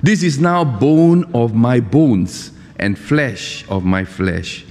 This 0.00 0.22
is 0.22 0.38
now 0.38 0.62
bone 0.62 1.28
of 1.34 1.54
my 1.54 1.80
bones 1.80 2.52
and 2.78 2.96
flesh 2.96 3.68
of 3.68 3.84
my 3.84 4.04
flesh. 4.04 4.64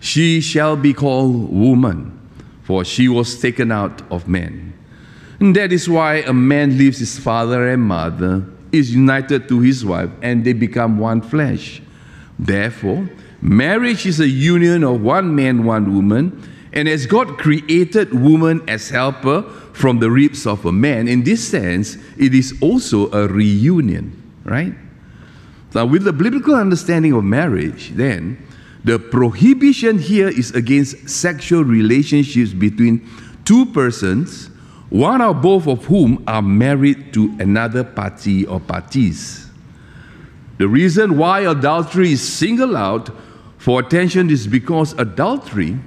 She 0.00 0.40
shall 0.40 0.76
be 0.76 0.92
called 0.92 1.52
woman, 1.52 2.18
for 2.64 2.84
she 2.84 3.06
was 3.08 3.40
taken 3.40 3.70
out 3.70 4.02
of 4.10 4.26
man. 4.26 4.72
And 5.38 5.54
that 5.54 5.72
is 5.72 5.88
why 5.88 6.16
a 6.16 6.32
man 6.32 6.76
leaves 6.76 6.98
his 6.98 7.16
father 7.16 7.68
and 7.68 7.82
mother, 7.82 8.44
is 8.72 8.92
united 8.92 9.48
to 9.48 9.60
his 9.60 9.84
wife, 9.84 10.10
and 10.20 10.44
they 10.44 10.52
become 10.52 10.98
one 10.98 11.20
flesh. 11.20 11.80
Therefore, 12.38 13.08
marriage 13.40 14.06
is 14.06 14.20
a 14.20 14.28
union 14.28 14.84
of 14.84 15.00
one 15.00 15.34
man, 15.34 15.64
one 15.64 15.94
woman, 15.94 16.52
and 16.72 16.88
as 16.88 17.06
God 17.06 17.38
created 17.38 18.12
woman 18.12 18.62
as 18.68 18.90
helper 18.90 19.42
from 19.72 19.98
the 19.98 20.10
ribs 20.10 20.46
of 20.46 20.64
a 20.66 20.72
man, 20.72 21.08
in 21.08 21.24
this 21.24 21.46
sense, 21.46 21.96
it 22.18 22.34
is 22.34 22.54
also 22.60 23.10
a 23.12 23.26
reunion 23.26 24.22
right? 24.46 24.72
Now, 25.74 25.84
with 25.84 26.04
the 26.04 26.12
biblical 26.12 26.54
understanding 26.54 27.12
of 27.12 27.24
marriage, 27.24 27.90
then, 27.90 28.42
the 28.84 28.98
prohibition 28.98 29.98
here 29.98 30.28
is 30.28 30.52
against 30.52 31.08
sexual 31.08 31.64
relationships 31.64 32.52
between 32.52 33.06
two 33.44 33.66
persons, 33.66 34.46
one 34.88 35.20
or 35.20 35.34
both 35.34 35.66
of 35.66 35.84
whom 35.84 36.22
are 36.26 36.40
married 36.40 37.12
to 37.14 37.36
another 37.40 37.82
party 37.82 38.46
or 38.46 38.60
parties. 38.60 39.45
The 40.58 40.68
reason 40.68 41.18
why 41.18 41.40
adultery 41.40 42.12
is 42.12 42.26
singled 42.26 42.74
out 42.74 43.10
for 43.58 43.80
attention 43.80 44.30
is 44.30 44.46
because 44.46 44.92
adultery, 44.94 45.78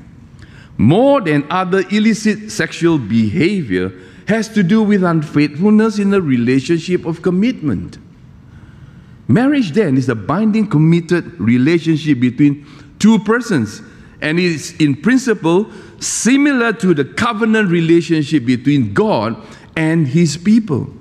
more 0.78 1.22
than 1.22 1.46
other 1.50 1.84
illicit 1.90 2.52
sexual 2.52 2.98
behavior, 2.98 3.92
has 4.28 4.48
to 4.50 4.62
do 4.62 4.84
with 4.84 5.04
unfaithfulness 5.04 5.98
in 5.98 6.14
a 6.14 6.22
relationship 6.22 7.06
of 7.06 7.22
commitment. 7.22 7.98
Marriage 9.28 9.72
then 9.72 9.98
is 9.98 10.10
a 10.10 10.16
binding, 10.16 10.68
committed 10.68 11.40
relationship 11.40 12.20
between 12.20 12.66
two 13.00 13.20
persons, 13.20 13.82
and 14.22 14.40
is 14.40 14.76
in 14.80 14.96
principle 14.96 15.72
similar 16.00 16.74
to 16.74 16.94
the 16.94 17.06
covenant 17.06 17.70
relationship 17.70 18.46
between 18.46 18.94
God 18.94 19.36
and 19.76 20.08
his 20.08 20.38
people. 20.38 20.94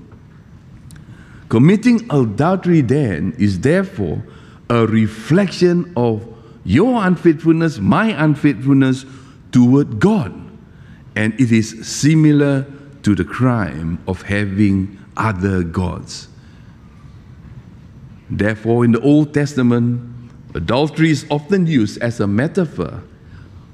Committing 1.48 2.06
adultery 2.10 2.82
then 2.82 3.34
is 3.38 3.60
therefore 3.60 4.22
a 4.68 4.86
reflection 4.86 5.92
of 5.96 6.26
your 6.64 7.02
unfaithfulness, 7.04 7.78
my 7.78 8.08
unfaithfulness 8.22 9.06
toward 9.50 9.98
God. 9.98 10.34
And 11.16 11.32
it 11.40 11.50
is 11.50 11.86
similar 11.86 12.66
to 13.02 13.14
the 13.14 13.24
crime 13.24 13.98
of 14.06 14.22
having 14.22 14.98
other 15.16 15.62
gods. 15.62 16.28
Therefore, 18.28 18.84
in 18.84 18.92
the 18.92 19.00
Old 19.00 19.32
Testament, 19.32 20.02
adultery 20.54 21.10
is 21.10 21.26
often 21.30 21.66
used 21.66 21.98
as 22.02 22.20
a 22.20 22.26
metaphor 22.26 23.02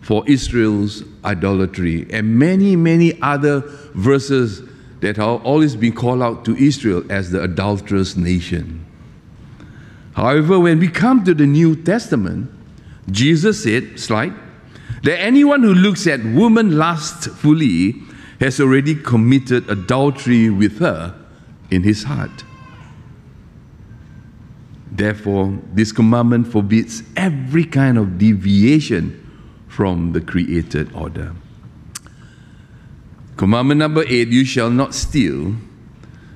for 0.00 0.23
Israel's 0.28 1.02
idolatry, 1.25 2.06
and 2.10 2.39
many, 2.39 2.76
many 2.76 3.21
other 3.23 3.60
verses 3.95 4.63
that 5.04 5.19
have 5.19 5.45
always 5.45 5.76
been 5.76 5.93
called 5.93 6.23
out 6.23 6.47
to 6.47 6.56
Israel 6.56 7.04
as 7.10 7.30
the 7.30 7.43
adulterous 7.43 8.17
nation. 8.17 8.82
However, 10.14 10.58
when 10.58 10.78
we 10.78 10.88
come 10.88 11.23
to 11.25 11.34
the 11.34 11.45
New 11.45 11.76
Testament, 11.76 12.50
Jesus 13.10 13.62
said, 13.62 14.00
slide, 14.00 14.32
that 15.02 15.21
anyone 15.21 15.62
who 15.62 15.75
looks 15.75 16.06
at 16.06 16.25
woman 16.25 16.78
lustfully 16.78 17.97
has 18.40 18.58
already 18.58 18.95
committed 18.95 19.69
adultery 19.69 20.49
with 20.49 20.78
her 20.78 21.14
in 21.71 21.82
his 21.82 22.04
heart. 22.04 22.43
Therefore, 24.90 25.58
this 25.75 25.93
commandment 25.93 26.50
forbids 26.50 27.02
every 27.14 27.67
kind 27.67 27.99
of 27.99 28.17
deviation 28.17 29.21
from 29.69 30.12
the 30.12 30.23
created 30.23 30.95
order. 30.95 31.34
Commandment 33.36 33.78
number 33.78 34.04
eight 34.06 34.28
you 34.28 34.44
shall 34.44 34.70
not 34.70 34.94
steal. 34.94 35.54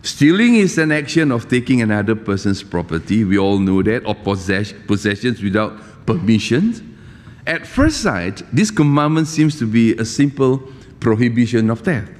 Stealing 0.02 0.56
is 0.56 0.78
an 0.78 0.90
action 0.90 1.30
of 1.30 1.48
taking 1.48 1.82
another 1.82 2.14
person's 2.14 2.62
property. 2.62 3.24
We 3.24 3.38
all 3.38 3.58
know 3.58 3.82
that, 3.82 4.06
or 4.06 4.14
possess- 4.14 4.72
possessions 4.86 5.42
without 5.42 6.06
permission. 6.06 6.96
At 7.46 7.66
first 7.66 8.02
sight, 8.02 8.42
this 8.52 8.70
commandment 8.70 9.28
seems 9.28 9.58
to 9.58 9.66
be 9.66 9.94
a 9.94 10.04
simple 10.04 10.62
prohibition 11.00 11.70
of 11.70 11.80
theft. 11.80 12.12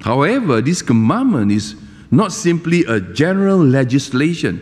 However, 0.00 0.60
this 0.60 0.82
commandment 0.82 1.52
is 1.52 1.74
not 2.10 2.32
simply 2.32 2.84
a 2.84 3.00
general 3.00 3.58
legislation 3.58 4.60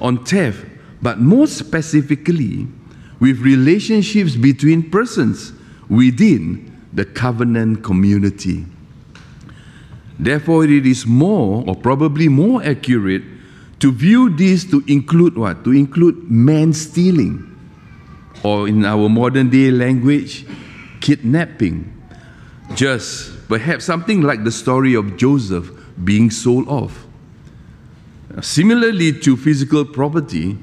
on 0.00 0.24
theft, 0.24 0.66
but 1.00 1.20
more 1.20 1.46
specifically 1.46 2.66
with 3.20 3.38
relationships 3.40 4.36
between 4.36 4.90
persons 4.90 5.52
within 5.88 6.73
the 6.94 7.04
covenant 7.04 7.82
community. 7.82 8.64
Therefore, 10.18 10.64
it 10.64 10.86
is 10.86 11.06
more, 11.06 11.64
or 11.66 11.74
probably 11.74 12.28
more 12.28 12.62
accurate, 12.62 13.22
to 13.80 13.90
view 13.90 14.30
this 14.30 14.64
to 14.70 14.82
include 14.86 15.36
what? 15.36 15.64
To 15.64 15.72
include 15.72 16.30
man 16.30 16.72
stealing, 16.72 17.50
or 18.42 18.68
in 18.68 18.84
our 18.84 19.08
modern 19.08 19.50
day 19.50 19.70
language, 19.70 20.46
kidnapping. 21.00 21.90
Just 22.74 23.48
perhaps 23.48 23.84
something 23.84 24.22
like 24.22 24.44
the 24.44 24.52
story 24.52 24.94
of 24.94 25.16
Joseph 25.16 25.70
being 26.02 26.30
sold 26.30 26.68
off. 26.68 27.06
Similarly 28.40 29.12
to 29.20 29.36
physical 29.36 29.84
property, 29.84 30.56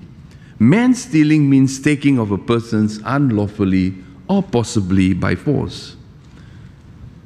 man 0.60 0.96
stealing 0.96 1.50
means 1.50 1.80
taking 1.80 2.17
of 2.17 2.32
a 2.32 2.38
person's 2.38 3.00
unlawfully 3.04 3.96
or 4.28 4.41
possibly 4.41 5.13
by 5.13 5.36
force. 5.36 5.96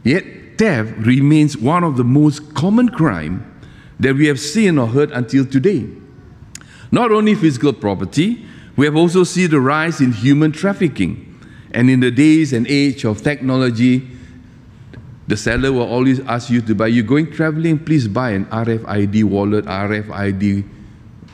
Yet 0.05 0.23
theft 0.57 0.93
remains 0.99 1.57
one 1.57 1.83
of 1.83 1.97
the 1.97 2.03
most 2.03 2.53
common 2.53 2.89
crime 2.89 3.51
that 3.99 4.15
we 4.15 4.27
have 4.27 4.39
seen 4.39 4.77
or 4.77 4.87
heard 4.87 5.11
until 5.11 5.45
today. 5.45 5.89
Not 6.91 7.11
only 7.11 7.33
physical 7.35 7.73
property, 7.73 8.45
we 8.77 8.85
have 8.85 8.95
also 8.95 9.23
seen 9.23 9.49
the 9.49 9.59
rise 9.59 9.99
in 9.99 10.13
human 10.13 10.51
trafficking. 10.51 11.39
And 11.71 11.89
in 11.89 11.99
the 11.99 12.11
days 12.11 12.53
and 12.53 12.67
age 12.67 13.03
of 13.03 13.23
technology, 13.23 14.07
the 15.27 15.35
seller 15.35 15.73
will 15.73 15.87
always 15.87 16.19
ask 16.21 16.51
you 16.51 16.61
to 16.61 16.75
buy. 16.75 16.87
You're 16.87 17.03
going 17.03 17.31
traveling, 17.31 17.79
please 17.79 18.07
buy 18.07 18.31
an 18.31 18.45
RFID 18.45 19.23
wallet, 19.23 19.65
RFID 19.65 20.69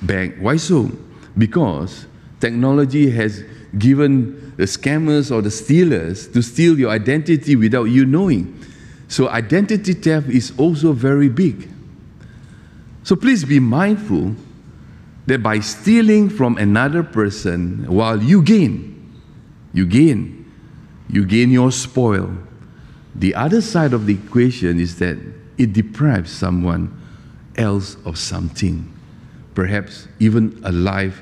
bag. 0.01 0.41
Why 0.41 0.55
so? 0.55 0.89
Because 1.37 2.05
technology 2.39 3.09
has 3.11 3.43
given 3.77 4.53
the 4.57 4.63
scammers 4.63 5.33
or 5.33 5.41
the 5.41 5.51
stealers 5.51 6.27
to 6.29 6.41
steal 6.41 6.77
your 6.79 6.91
identity 6.91 7.55
without 7.55 7.85
you 7.85 8.05
knowing. 8.05 8.59
So 9.07 9.29
identity 9.29 9.93
theft 9.93 10.29
is 10.29 10.53
also 10.57 10.93
very 10.93 11.29
big. 11.29 11.69
So 13.03 13.15
please 13.15 13.43
be 13.43 13.59
mindful 13.59 14.35
that 15.27 15.41
by 15.41 15.59
stealing 15.59 16.29
from 16.29 16.57
another 16.57 17.03
person 17.03 17.85
while 17.87 18.21
you 18.21 18.41
gain, 18.41 19.21
you 19.73 19.85
gain, 19.85 20.51
you 21.09 21.25
gain 21.25 21.51
your 21.51 21.71
spoil 21.71 22.35
the 23.15 23.35
other 23.35 23.61
side 23.61 23.93
of 23.93 24.05
the 24.05 24.13
equation 24.13 24.79
is 24.79 24.97
that 24.99 25.17
it 25.57 25.73
deprives 25.73 26.31
someone 26.31 26.97
else 27.57 27.97
of 28.05 28.17
something, 28.17 28.91
perhaps 29.53 30.07
even 30.19 30.59
a 30.63 30.71
life 30.71 31.21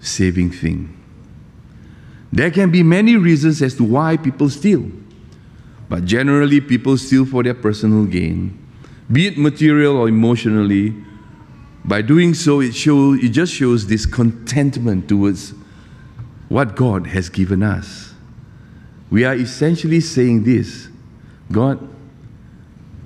saving 0.00 0.50
thing. 0.50 1.01
There 2.32 2.50
can 2.50 2.70
be 2.70 2.82
many 2.82 3.16
reasons 3.16 3.60
as 3.60 3.74
to 3.74 3.84
why 3.84 4.16
people 4.16 4.48
steal, 4.48 4.90
but 5.88 6.06
generally, 6.06 6.62
people 6.62 6.96
steal 6.96 7.26
for 7.26 7.42
their 7.42 7.54
personal 7.54 8.06
gain, 8.06 8.58
be 9.10 9.26
it 9.26 9.36
material 9.36 9.96
or 9.98 10.08
emotionally. 10.08 10.94
By 11.84 12.00
doing 12.00 12.32
so, 12.32 12.60
it, 12.60 12.74
show, 12.74 13.12
it 13.12 13.28
just 13.30 13.52
shows 13.52 13.86
this 13.86 14.06
discontentment 14.06 15.08
towards 15.08 15.52
what 16.48 16.76
God 16.76 17.08
has 17.08 17.28
given 17.28 17.62
us. 17.62 18.14
We 19.10 19.24
are 19.24 19.34
essentially 19.34 20.00
saying 20.00 20.44
this 20.44 20.88
God, 21.50 21.86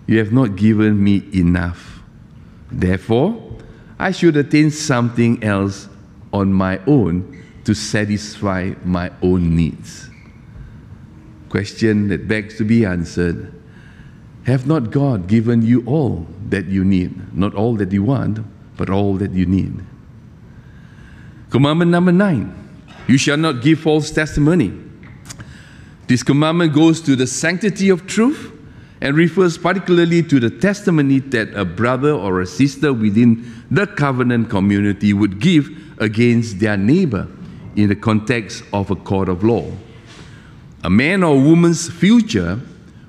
you 0.06 0.18
have 0.18 0.30
not 0.30 0.54
given 0.54 1.02
me 1.02 1.24
enough. 1.32 2.00
Therefore, 2.70 3.58
I 3.98 4.12
should 4.12 4.36
attain 4.36 4.70
something 4.70 5.42
else 5.42 5.88
on 6.32 6.52
my 6.52 6.80
own 6.86 7.44
to 7.66 7.74
satisfy 7.74 8.72
my 8.84 9.10
own 9.22 9.54
needs. 9.56 10.08
Question 11.48 12.08
that 12.08 12.28
begs 12.28 12.56
to 12.58 12.64
be 12.64 12.84
answered 12.84 13.52
Have 14.44 14.68
not 14.68 14.92
God 14.92 15.26
given 15.26 15.62
you 15.62 15.84
all 15.84 16.28
that 16.48 16.66
you 16.66 16.84
need? 16.84 17.36
Not 17.36 17.54
all 17.54 17.74
that 17.74 17.90
you 17.90 18.04
want, 18.04 18.38
but 18.76 18.88
all 18.88 19.14
that 19.14 19.32
you 19.32 19.46
need. 19.46 19.84
Commandment 21.50 21.90
number 21.90 22.12
nine 22.12 22.54
You 23.08 23.18
shall 23.18 23.36
not 23.36 23.62
give 23.62 23.80
false 23.80 24.12
testimony. 24.12 24.72
This 26.06 26.22
commandment 26.22 26.72
goes 26.72 27.00
to 27.00 27.16
the 27.16 27.26
sanctity 27.26 27.88
of 27.88 28.06
truth 28.06 28.52
and 29.00 29.16
refers 29.16 29.58
particularly 29.58 30.22
to 30.22 30.38
the 30.38 30.50
testimony 30.50 31.18
that 31.18 31.52
a 31.54 31.64
brother 31.64 32.12
or 32.12 32.40
a 32.40 32.46
sister 32.46 32.92
within 32.92 33.44
the 33.72 33.88
covenant 33.88 34.50
community 34.50 35.12
would 35.12 35.40
give 35.40 35.68
against 35.98 36.60
their 36.60 36.76
neighbor 36.76 37.26
in 37.76 37.88
the 37.88 37.96
context 37.96 38.64
of 38.72 38.90
a 38.90 38.96
court 38.96 39.28
of 39.28 39.44
law. 39.44 39.70
A 40.82 40.90
man 40.90 41.22
or 41.22 41.40
woman's 41.40 41.88
future, 41.90 42.60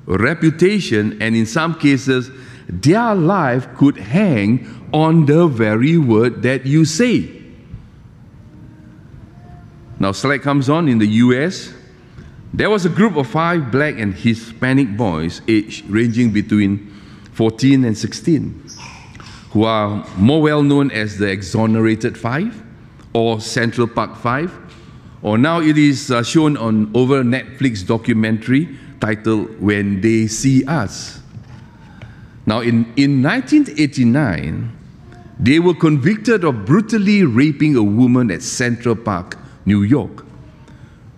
reputation, 0.06 1.22
and 1.22 1.36
in 1.36 1.46
some 1.46 1.76
cases, 1.76 2.30
their 2.68 3.16
life 3.16 3.68
could 3.76 3.98
hang 3.98 4.68
on 4.94 5.26
the 5.26 5.48
very 5.48 5.98
word 5.98 6.44
that 6.44 6.66
you 6.66 6.86
say. 6.86 7.34
Now, 10.00 10.12
slide 10.12 10.42
comes 10.42 10.70
on 10.70 10.88
in 10.88 11.00
the 11.00 11.08
US. 11.08 11.74
There 12.54 12.70
was 12.70 12.86
a 12.86 12.90
group 12.90 13.16
of 13.16 13.28
five 13.28 13.72
black 13.72 13.98
and 13.98 14.14
Hispanic 14.14 14.96
boys, 14.96 15.42
aged 15.48 15.90
ranging 15.90 16.32
between 16.32 16.94
14 17.34 17.84
and 17.86 17.98
16, 17.98 18.70
who 19.52 19.64
are 19.64 20.06
more 20.18 20.42
well 20.42 20.64
known 20.64 20.92
as 20.92 21.18
the 21.18 21.30
Exonerated 21.30 22.18
Five 22.18 22.64
or 23.14 23.42
Central 23.42 23.88
Park 23.88 24.16
Five, 24.18 24.52
or 25.22 25.38
now 25.38 25.60
it 25.62 25.78
is 25.78 26.12
uh, 26.12 26.24
shown 26.24 26.58
on 26.58 26.92
over 26.96 27.24
Netflix 27.24 27.86
documentary 27.86 28.70
titled 29.00 29.60
When 29.62 30.02
They 30.02 30.28
See 30.28 30.66
Us. 30.66 31.22
Now, 32.46 32.62
in, 32.62 32.86
in 32.96 33.22
1989, 33.22 34.72
they 35.40 35.60
were 35.60 35.74
convicted 35.74 36.44
of 36.44 36.66
brutally 36.66 37.24
raping 37.24 37.76
a 37.76 37.84
woman 37.84 38.32
at 38.32 38.42
Central 38.42 38.96
Park, 38.96 39.38
New 39.66 39.84
York. 39.84 40.26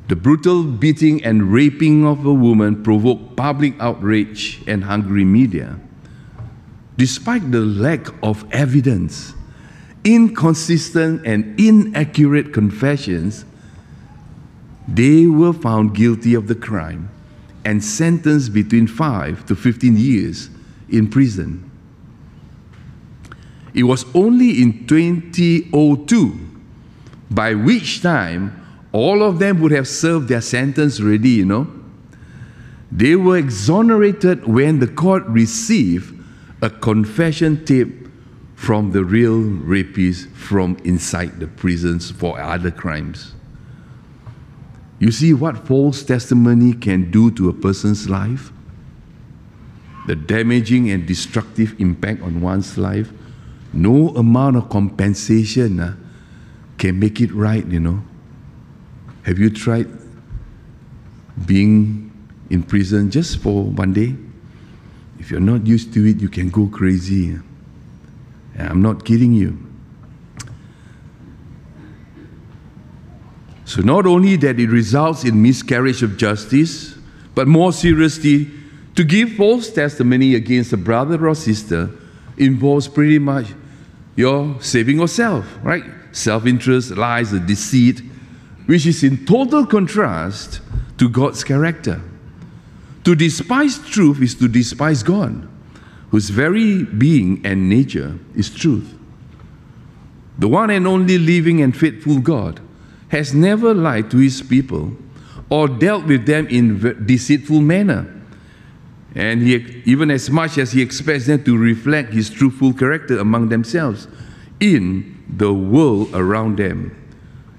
The 0.07 0.15
brutal 0.15 0.63
beating 0.63 1.23
and 1.23 1.53
raping 1.53 2.05
of 2.05 2.25
a 2.25 2.33
woman 2.33 2.83
provoked 2.83 3.37
public 3.37 3.75
outrage 3.79 4.61
and 4.65 4.83
hungry 4.83 5.23
media. 5.23 5.79
Despite 6.97 7.51
the 7.51 7.61
lack 7.61 8.07
of 8.23 8.43
evidence, 8.51 9.35
inconsistent 10.03 11.25
and 11.25 11.59
inaccurate 11.59 12.53
confessions, 12.53 13.45
they 14.87 15.27
were 15.27 15.53
found 15.53 15.95
guilty 15.95 16.33
of 16.33 16.47
the 16.47 16.55
crime 16.55 17.09
and 17.65 17.83
sentenced 17.83 18.53
between 18.53 18.87
5 18.87 19.45
to 19.45 19.55
15 19.55 19.97
years 19.97 20.49
in 20.89 21.07
prison. 21.07 21.69
It 23.73 23.83
was 23.83 24.05
only 24.15 24.61
in 24.61 24.87
2002, 24.87 26.39
by 27.29 27.53
which 27.53 28.01
time 28.01 28.55
all 28.91 29.21
of 29.21 29.37
them 29.37 29.61
would 29.61 29.71
have 29.71 29.87
served 29.87 30.27
their 30.27 30.41
sentence 30.41 30.99
already, 30.99 31.29
you 31.29 31.45
know. 31.45 31.67
They 32.91 33.15
were 33.15 33.37
exonerated 33.37 34.47
when 34.47 34.79
the 34.79 34.87
court 34.87 35.23
received 35.27 36.15
a 36.61 36.69
confession 36.69 37.63
tape 37.63 37.98
from 38.59 38.91
the 38.91 39.05
real 39.05 39.39
rapists 39.39 40.29
from 40.33 40.75
inside 40.83 41.39
the 41.39 41.47
prisons 41.47 42.11
for 42.11 42.37
other 42.37 42.69
crimes. 42.69 43.33
You 44.99 45.13
see 45.13 45.33
what 45.33 45.65
false 45.65 46.03
testimony 46.03 46.73
can 46.73 47.09
do 47.09 47.31
to 47.31 47.47
a 47.47 47.53
person's 47.53 48.09
life? 48.09 48.51
The 50.07 50.17
damaging 50.17 50.91
and 50.91 51.07
destructive 51.07 51.79
impact 51.79 52.21
on 52.21 52.41
one's 52.41 52.77
life. 52.77 53.13
No 53.71 54.09
amount 54.09 54.57
of 54.57 54.67
compensation 54.67 55.79
uh, 55.79 55.95
can 56.77 56.99
make 56.99 57.21
it 57.21 57.31
right, 57.31 57.65
you 57.65 57.79
know. 57.79 58.03
Have 59.23 59.39
you 59.39 59.49
tried 59.51 59.87
being 61.45 62.11
in 62.49 62.63
prison 62.63 63.09
just 63.09 63.37
for 63.37 63.63
one 63.63 63.93
day? 63.93 64.17
If 65.17 65.31
you're 65.31 65.39
not 65.39 65.65
used 65.65 65.93
to 65.93 66.05
it, 66.05 66.19
you 66.19 66.27
can 66.27 66.49
go 66.49 66.67
crazy. 66.67 67.39
I'm 68.67 68.81
not 68.81 69.05
kidding 69.05 69.33
you. 69.33 69.57
So, 73.65 73.81
not 73.81 74.07
only 74.07 74.35
that 74.37 74.59
it 74.59 74.69
results 74.69 75.23
in 75.23 75.41
miscarriage 75.41 76.01
of 76.01 76.17
justice, 76.17 76.95
but 77.35 77.47
more 77.47 77.71
seriously, 77.71 78.49
to 78.95 79.03
give 79.03 79.33
false 79.33 79.69
testimony 79.69 80.35
against 80.35 80.73
a 80.73 80.77
brother 80.77 81.27
or 81.27 81.35
sister 81.35 81.89
involves 82.37 82.87
pretty 82.87 83.19
much 83.19 83.47
your 84.15 84.61
saving 84.61 84.99
yourself, 84.99 85.45
right? 85.63 85.83
Self 86.11 86.45
interest, 86.45 86.91
lies, 86.91 87.31
and 87.31 87.47
deceit, 87.47 88.01
which 88.65 88.85
is 88.85 89.03
in 89.03 89.25
total 89.25 89.65
contrast 89.65 90.61
to 90.97 91.07
God's 91.09 91.43
character. 91.43 92.01
To 93.05 93.15
despise 93.15 93.79
truth 93.79 94.21
is 94.21 94.35
to 94.35 94.47
despise 94.47 95.03
God, 95.03 95.47
whose 96.11 96.29
very 96.29 96.83
being 96.83 97.41
and 97.45 97.69
nature 97.69 98.17
is 98.35 98.49
truth. 98.49 98.95
The 100.37 100.47
one 100.47 100.69
and 100.69 100.87
only 100.87 101.17
living 101.17 101.61
and 101.61 101.75
faithful 101.75 102.19
God 102.19 102.59
has 103.09 103.33
never 103.33 103.73
lied 103.73 104.09
to 104.11 104.17
his 104.17 104.41
people 104.41 104.93
or 105.49 105.67
dealt 105.67 106.05
with 106.05 106.25
them 106.25 106.47
in 106.47 107.05
deceitful 107.05 107.59
manner. 107.61 108.15
And 109.15 109.41
he, 109.41 109.81
even 109.85 110.11
as 110.11 110.29
much 110.29 110.57
as 110.57 110.71
he 110.71 110.81
expects 110.81 111.25
them 111.25 111.43
to 111.43 111.57
reflect 111.57 112.13
his 112.13 112.29
truthful 112.29 112.73
character 112.73 113.17
among 113.17 113.49
themselves 113.49 114.07
in 114.59 115.23
the 115.27 115.53
world 115.53 116.09
around 116.13 116.57
them. 116.57 116.95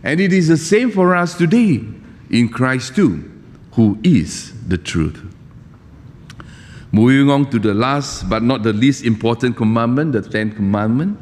And 0.02 0.20
it 0.20 0.32
is 0.32 0.48
the 0.48 0.56
same 0.56 0.90
for 0.90 1.14
us 1.14 1.34
today 1.36 1.84
in 2.30 2.48
Christ 2.48 2.94
too, 2.94 3.30
who 3.72 3.98
is 4.02 4.52
the 4.66 4.78
truth. 4.78 5.22
Moving 6.92 7.30
on 7.30 7.48
to 7.50 7.58
the 7.58 7.72
last 7.72 8.28
but 8.28 8.42
not 8.42 8.62
the 8.62 8.72
least 8.72 9.04
important 9.04 9.56
commandment, 9.56 10.12
the 10.12 10.22
tenth 10.22 10.56
commandment 10.56 11.18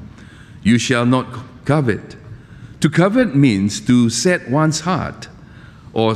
you 0.62 0.78
shall 0.78 1.04
not 1.04 1.26
covet. 1.64 2.16
To 2.80 2.88
covet 2.88 3.34
means 3.34 3.80
to 3.82 4.08
set 4.08 4.48
one's 4.50 4.80
heart 4.80 5.28
or 5.92 6.14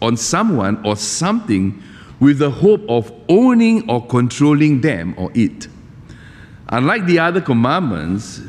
on 0.00 0.16
someone 0.16 0.84
or 0.84 0.96
something 0.96 1.82
with 2.20 2.38
the 2.38 2.50
hope 2.50 2.82
of 2.88 3.12
owning 3.28 3.88
or 3.90 4.06
controlling 4.06 4.80
them 4.80 5.14
or 5.16 5.30
it. 5.34 5.66
Unlike 6.68 7.06
the 7.06 7.18
other 7.18 7.40
commandments, 7.40 8.40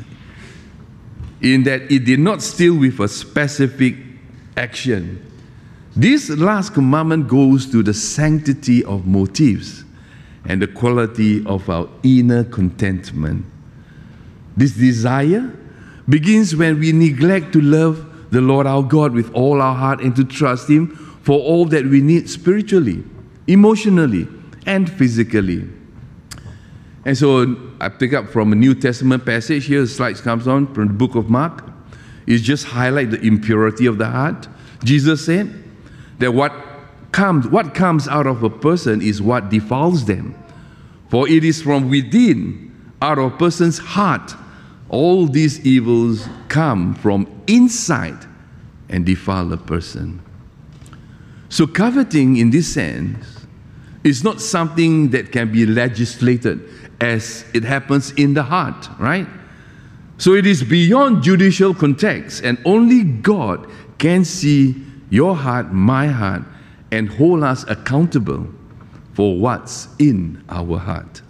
in 1.40 1.64
that 1.64 1.82
it 1.90 2.04
did 2.04 2.20
not 2.20 2.40
steal 2.40 2.76
with 2.76 2.98
a 3.00 3.08
specific 3.08 3.96
action. 4.56 5.20
This 5.94 6.30
last 6.30 6.72
commandment 6.72 7.28
goes 7.28 7.66
to 7.70 7.82
the 7.82 7.92
sanctity 7.92 8.82
of 8.84 9.06
motives 9.06 9.83
and 10.46 10.60
the 10.60 10.66
quality 10.66 11.44
of 11.46 11.68
our 11.70 11.88
inner 12.02 12.44
contentment. 12.44 13.46
This 14.56 14.72
desire 14.72 15.56
begins 16.08 16.54
when 16.54 16.78
we 16.78 16.92
neglect 16.92 17.52
to 17.54 17.60
love 17.60 18.30
the 18.30 18.40
Lord 18.40 18.66
our 18.66 18.82
God 18.82 19.12
with 19.12 19.32
all 19.32 19.62
our 19.62 19.74
heart 19.74 20.00
and 20.00 20.14
to 20.16 20.24
trust 20.24 20.68
Him 20.68 20.88
for 21.22 21.40
all 21.40 21.64
that 21.66 21.86
we 21.86 22.00
need 22.00 22.28
spiritually, 22.28 23.02
emotionally, 23.46 24.28
and 24.66 24.90
physically. 24.90 25.68
And 27.04 27.16
so 27.16 27.56
I 27.80 27.88
pick 27.88 28.12
up 28.12 28.28
from 28.28 28.52
a 28.52 28.56
New 28.56 28.74
Testament 28.74 29.24
passage 29.24 29.66
here, 29.66 29.82
the 29.82 29.86
slides 29.86 30.20
comes 30.20 30.48
on 30.48 30.72
from 30.74 30.88
the 30.88 30.94
book 30.94 31.14
of 31.14 31.28
Mark. 31.28 31.64
It 32.26 32.38
just 32.38 32.64
highlight 32.64 33.10
the 33.10 33.20
impurity 33.20 33.86
of 33.86 33.98
the 33.98 34.06
heart. 34.06 34.48
Jesus 34.82 35.24
said 35.24 35.52
that 36.18 36.32
what 36.32 36.52
comes, 37.14 37.46
what 37.46 37.74
comes 37.74 38.08
out 38.08 38.26
of 38.26 38.42
a 38.42 38.50
person 38.50 39.00
is 39.00 39.22
what 39.22 39.48
defiles 39.48 40.04
them. 40.04 40.34
For 41.10 41.28
it 41.28 41.44
is 41.44 41.62
from 41.62 41.88
within, 41.88 42.92
out 43.00 43.20
of 43.20 43.32
a 43.32 43.36
person's 43.36 43.78
heart, 43.78 44.34
all 44.88 45.26
these 45.26 45.64
evils 45.64 46.28
come 46.48 46.92
from 46.96 47.28
inside 47.46 48.18
and 48.88 49.06
defile 49.06 49.52
a 49.52 49.56
person. 49.56 50.20
So 51.50 51.68
coveting 51.68 52.38
in 52.38 52.50
this 52.50 52.74
sense 52.74 53.46
is 54.02 54.24
not 54.24 54.40
something 54.40 55.10
that 55.10 55.30
can 55.30 55.52
be 55.52 55.66
legislated 55.66 56.68
as 57.00 57.44
it 57.54 57.62
happens 57.62 58.10
in 58.12 58.34
the 58.34 58.42
heart, 58.42 58.88
right? 58.98 59.28
So 60.18 60.34
it 60.34 60.46
is 60.46 60.64
beyond 60.64 61.22
judicial 61.22 61.74
context, 61.74 62.42
and 62.42 62.58
only 62.64 63.04
God 63.04 63.70
can 63.98 64.24
see 64.24 64.74
your 65.10 65.36
heart, 65.36 65.72
my 65.72 66.08
heart, 66.08 66.42
and 66.94 67.08
hold 67.08 67.42
us 67.42 67.64
accountable 67.68 68.48
for 69.12 69.38
what's 69.38 69.88
in 69.98 70.42
our 70.48 70.78
heart. 70.78 71.22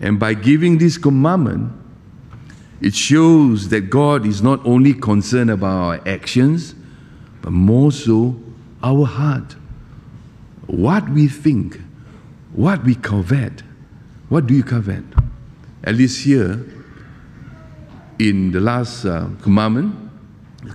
And 0.00 0.18
by 0.18 0.34
giving 0.34 0.78
this 0.78 0.98
commandment, 0.98 1.72
It 2.80 2.94
shows 2.94 3.68
that 3.70 3.88
God 3.90 4.26
is 4.26 4.42
not 4.42 4.64
only 4.66 4.92
concerned 4.92 5.50
about 5.50 5.76
our 5.76 6.08
actions, 6.08 6.74
but 7.40 7.52
more 7.52 7.90
so 7.90 8.36
our 8.82 9.06
heart. 9.06 9.56
What 10.66 11.08
we 11.08 11.28
think, 11.28 11.80
what 12.52 12.84
we 12.84 12.94
covet. 12.94 13.62
What 14.28 14.46
do 14.46 14.54
you 14.54 14.62
covet? 14.62 15.04
At 15.84 15.94
least 15.94 16.24
here, 16.24 16.64
in 18.18 18.50
the 18.50 18.60
last 18.60 19.04
uh, 19.04 19.28
commandment, 19.42 19.94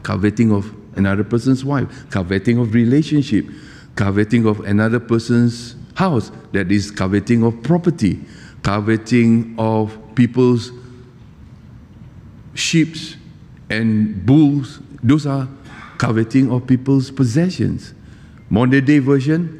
coveting 0.04 0.52
of 0.52 0.74
another 0.96 1.24
person's 1.24 1.64
wife, 1.64 2.10
coveting 2.10 2.58
of 2.58 2.74
relationship, 2.74 3.46
coveting 3.96 4.46
of 4.46 4.60
another 4.62 5.00
person's 5.00 5.76
house, 5.96 6.32
that 6.52 6.72
is 6.72 6.92
coveting 6.92 7.44
of 7.44 7.62
property, 7.64 8.20
coveting 8.64 9.56
of 9.58 9.98
people's 10.16 10.72
sheep 12.54 12.96
and 13.70 14.26
bulls. 14.26 14.80
Those 15.04 15.26
are 15.26 15.48
coveting 15.98 16.52
of 16.52 16.68
people's 16.68 17.12
possessions. 17.12 17.94
Modern 18.50 18.84
day 18.86 19.00
version, 19.00 19.58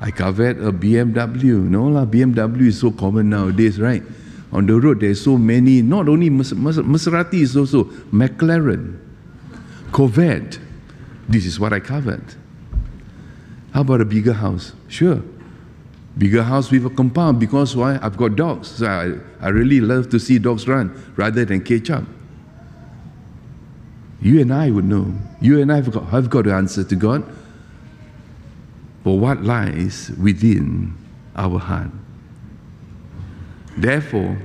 I 0.00 0.10
covet 0.10 0.58
a 0.58 0.72
BMW. 0.72 1.60
No 1.68 1.88
lah, 1.88 2.06
BMW 2.06 2.68
is 2.68 2.80
so 2.80 2.90
common 2.90 3.28
nowadays, 3.28 3.80
right? 3.80 4.02
On 4.52 4.66
the 4.66 4.80
road, 4.80 5.00
there's 5.00 5.20
so 5.22 5.36
many, 5.36 5.82
not 5.82 6.08
only 6.08 6.30
Maserati 6.30 7.40
is 7.40 7.56
also 7.56 7.84
McLaren, 8.12 8.98
Corvette. 9.92 10.58
This 11.28 11.46
is 11.46 11.60
what 11.60 11.72
I 11.72 11.80
covered. 11.80 12.34
How 13.72 13.82
about 13.82 14.00
a 14.00 14.04
bigger 14.04 14.32
house? 14.32 14.72
Sure. 14.88 15.22
Bigger 16.18 16.42
house 16.42 16.70
with 16.70 16.84
a 16.86 16.90
compound 16.90 17.38
because 17.38 17.76
why? 17.76 17.98
I've 18.02 18.16
got 18.16 18.36
dogs. 18.36 18.68
So 18.68 18.86
I, 18.86 19.44
I 19.44 19.48
really 19.50 19.80
love 19.80 20.10
to 20.10 20.18
see 20.18 20.38
dogs 20.38 20.66
run 20.66 20.90
rather 21.16 21.44
than 21.44 21.62
catch 21.62 21.90
up. 21.90 22.04
You 24.20 24.40
and 24.40 24.52
I 24.52 24.70
would 24.70 24.84
know. 24.84 25.14
You 25.40 25.60
and 25.60 25.72
I 25.72 25.76
have 25.76 25.90
got, 25.90 26.08
have 26.08 26.28
got 26.28 26.42
to 26.42 26.52
answer 26.52 26.84
to 26.84 26.96
God 26.96 27.24
for 29.02 29.18
what 29.18 29.42
lies 29.42 30.10
within 30.20 30.94
our 31.36 31.58
heart. 31.58 31.90
Therefore, 33.78 34.36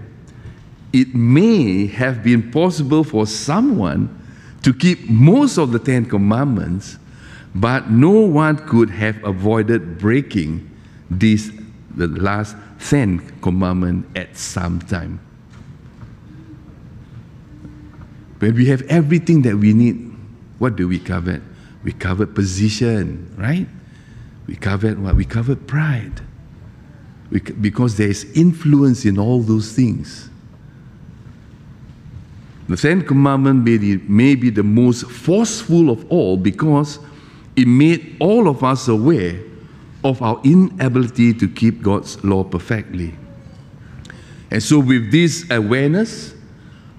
it 0.93 1.13
may 1.13 1.87
have 1.87 2.23
been 2.23 2.51
possible 2.51 3.03
for 3.03 3.27
someone 3.27 4.24
to 4.65 4.73
keep 4.73 5.07
most 5.07 5.59
of 5.59 5.71
the 5.71 5.77
Ten 5.77 6.05
Commandments, 6.05 6.97
but 7.53 7.91
no 7.91 8.09
one 8.09 8.57
could 8.67 8.89
have 8.89 9.23
avoided 9.23 9.99
breaking 9.99 10.67
this, 11.07 11.51
the 11.95 12.07
last 12.07 12.55
Ten 12.79 13.19
Commandment 13.41 14.07
at 14.17 14.35
some 14.35 14.79
time. 14.79 15.19
When 18.39 18.55
we 18.55 18.65
have 18.65 18.81
everything 18.89 19.43
that 19.43 19.55
we 19.55 19.71
need, 19.71 20.11
what 20.57 20.75
do 20.75 20.87
we 20.87 20.97
covet? 20.97 21.43
We 21.83 21.91
covet 21.91 22.33
position, 22.33 23.35
right? 23.37 23.67
We 24.47 24.55
covet 24.55 24.97
what? 24.97 25.15
We 25.15 25.25
covet 25.25 25.67
pride. 25.67 26.21
We, 27.29 27.39
because 27.39 27.97
there 27.97 28.09
is 28.09 28.23
influence 28.35 29.05
in 29.05 29.19
all 29.19 29.43
those 29.43 29.73
things. 29.73 30.27
The 32.67 32.77
Ten 32.77 33.03
Commandment 33.03 33.63
may 33.63 33.97
may 34.07 34.35
be 34.35 34.49
the 34.49 34.63
most 34.63 35.09
forceful 35.09 35.89
of 35.89 36.09
all 36.11 36.35
because 36.35 36.99
it 37.55 37.67
made 37.67 38.17
all 38.19 38.47
of 38.47 38.63
us 38.63 38.87
aware 38.87 39.39
of 40.03 40.21
our 40.21 40.39
inability 40.43 41.33
to 41.33 41.47
keep 41.47 41.81
God's 41.81 42.23
law 42.23 42.43
perfectly. 42.43 43.13
And 44.51 44.61
so, 44.61 44.79
with 44.79 45.11
this 45.11 45.49
awareness, 45.51 46.33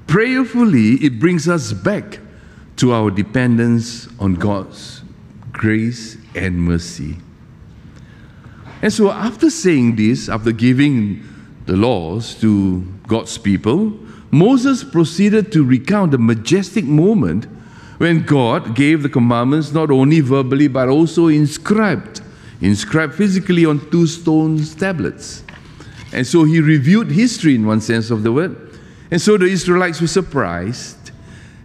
prayerfully, 0.07 0.95
it 1.05 1.19
brings 1.19 1.49
us 1.49 1.73
back 1.73 2.21
to 2.77 2.93
our 2.93 3.11
dependence 3.11 4.09
on 4.21 4.35
God's 4.35 5.03
grace 5.53 6.17
and 6.35 6.61
mercy. 6.61 7.17
And 8.83 8.93
so, 8.93 9.11
after 9.11 9.51
saying 9.51 9.97
this, 9.97 10.29
after 10.29 10.53
giving 10.53 11.25
the 11.67 11.77
laws 11.77 12.35
to 12.41 12.83
God's 13.07 13.39
people, 13.39 13.99
Moses 14.31 14.85
proceeded 14.85 15.53
to 15.53 15.65
recount 15.65 16.13
the 16.13 16.19
majestic 16.19 16.85
moment 16.85 17.47
when 17.99 18.25
God 18.25 18.75
gave 18.75 19.03
the 19.03 19.09
commandments 19.09 19.73
not 19.73 19.91
only 19.91 20.21
verbally 20.21 20.69
but 20.69 20.89
also 20.89 21.29
inscribed, 21.29 22.21
inscribed 22.61 23.15
physically 23.15 23.65
on 23.65 23.91
two 23.91 24.07
stone 24.07 24.63
tablets. 24.65 25.43
And 26.13 26.27
so 26.27 26.45
he 26.45 26.61
reviewed 26.61 27.11
history 27.11 27.55
in 27.55 27.67
one 27.67 27.81
sense 27.81 28.11
of 28.11 28.23
the 28.23 28.33
word. 28.33 28.57
And 29.11 29.21
so 29.21 29.37
the 29.37 29.47
Israelites 29.47 30.01
were 30.01 30.07
surprised 30.07 31.11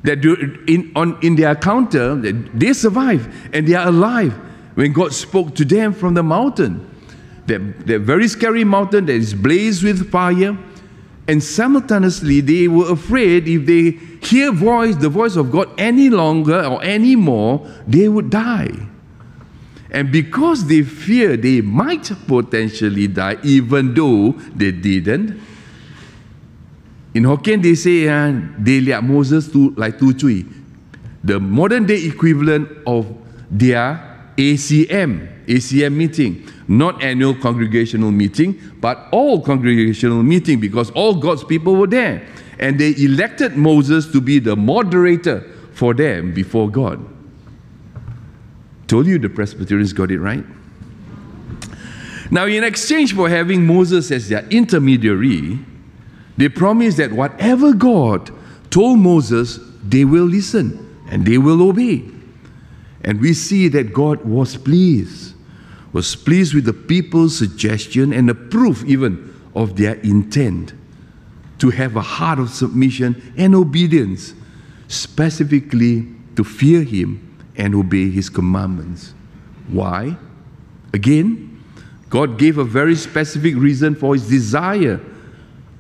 that 0.04 0.24
in, 0.68 0.92
on, 0.96 1.18
in 1.22 1.36
their 1.36 1.52
encounter, 1.52 2.16
they 2.16 2.74
survived 2.74 3.30
and 3.54 3.68
they 3.68 3.76
are 3.76 3.88
alive 3.88 4.34
when 4.76 4.94
God 4.94 5.14
spoke 5.14 5.56
to 5.56 5.66
them 5.66 5.94
from 5.94 6.14
the 6.14 6.24
mountain 6.24 6.88
that, 7.48 7.88
that 7.88 8.00
very 8.00 8.28
scary 8.28 8.64
mountain 8.64 9.06
that 9.06 9.14
is 9.14 9.34
blazed 9.34 9.84
with 9.84 10.10
fire. 10.12 10.58
And 11.32 11.42
simultaneously, 11.42 12.42
they 12.42 12.68
were 12.68 12.92
afraid 12.92 13.48
if 13.48 13.66
they 13.66 13.92
hear 14.28 14.52
voice, 14.52 14.98
the 14.98 15.08
voice 15.08 15.38
of 15.38 15.50
God 15.50 15.70
any 15.78 16.10
longer 16.10 16.62
or 16.66 16.84
any 16.84 17.16
more, 17.16 17.66
they 17.88 18.10
would 18.10 18.30
die. 18.30 18.70
And 19.92 20.12
because 20.12 20.68
they 20.68 20.82
fear 20.84 21.38
they 21.38 21.62
might 21.62 22.12
potentially 22.28 23.08
die, 23.08 23.38
even 23.44 23.94
though 23.94 24.34
they 24.54 24.74
didn't, 24.74 25.40
in 27.14 27.24
Hokkien 27.24 27.64
they 27.64 27.76
say, 27.76 28.10
uh, 28.10 28.34
they 28.60 28.82
liat 28.82 29.02
Moses 29.02 29.50
to, 29.54 29.70
like 29.78 30.00
tu 30.00 30.14
chui. 30.14 30.46
The 31.24 31.40
modern 31.40 31.86
day 31.86 32.08
equivalent 32.08 32.68
of 32.86 33.08
their 33.50 34.34
ACM, 34.36 35.46
ACM 35.46 35.94
meeting 35.94 36.46
not 36.72 37.04
annual 37.04 37.36
congregational 37.36 38.12
meeting, 38.12 38.58
but 38.80 39.10
all 39.12 39.42
congregational 39.42 40.24
meeting 40.24 40.58
because 40.60 40.90
all 40.92 41.16
God's 41.16 41.44
people 41.44 41.76
were 41.76 41.88
there. 41.88 42.26
And 42.60 42.80
they 42.80 42.96
elected 42.96 43.58
Moses 43.58 44.08
to 44.14 44.22
be 44.22 44.40
the 44.40 44.56
moderator 44.56 45.42
for 45.74 45.94
them 45.94 46.34
before 46.34 46.70
God. 46.70 47.06
Told 48.88 49.06
you 49.06 49.20
the 49.20 49.30
Presbyterians 49.30 49.92
got 49.92 50.12
it 50.12 50.20
right. 50.20 50.46
Now, 52.30 52.46
in 52.46 52.64
exchange 52.64 53.14
for 53.14 53.28
having 53.28 53.66
Moses 53.66 54.10
as 54.10 54.30
their 54.30 54.48
intermediary, 54.48 55.60
they 56.38 56.48
promised 56.48 56.98
that 56.98 57.12
whatever 57.12 57.74
God 57.74 58.32
told 58.70 59.00
Moses, 59.00 59.60
they 59.84 60.06
will 60.06 60.26
listen 60.26 61.04
and 61.10 61.26
they 61.26 61.38
will 61.38 61.62
obey. 61.62 62.06
And 63.04 63.20
we 63.20 63.34
see 63.34 63.68
that 63.70 63.94
God 63.94 64.24
was 64.24 64.56
pleased 64.56 65.31
was 65.94 66.16
pleased 66.16 66.54
with 66.54 66.66
the 66.66 66.74
people's 66.74 67.38
suggestion 67.38 68.14
and 68.14 68.30
approved 68.30 68.88
even 68.88 69.34
of 69.56 69.76
their 69.76 69.96
intent 69.96 70.74
to 71.60 71.70
have 71.70 71.96
a 71.96 72.02
heart 72.02 72.40
of 72.40 72.50
submission 72.50 73.34
and 73.38 73.54
obedience, 73.54 74.34
specifically 74.88 76.08
to 76.36 76.44
fear 76.44 76.82
Him 76.84 77.38
and 77.56 77.76
obey 77.76 78.10
His 78.10 78.30
commandments. 78.30 79.14
Why? 79.68 80.18
Again, 80.94 81.64
God 82.10 82.38
gave 82.38 82.58
a 82.58 82.64
very 82.64 82.96
specific 82.96 83.56
reason 83.56 83.96
for 83.96 84.14
His 84.16 84.28
desire 84.28 85.00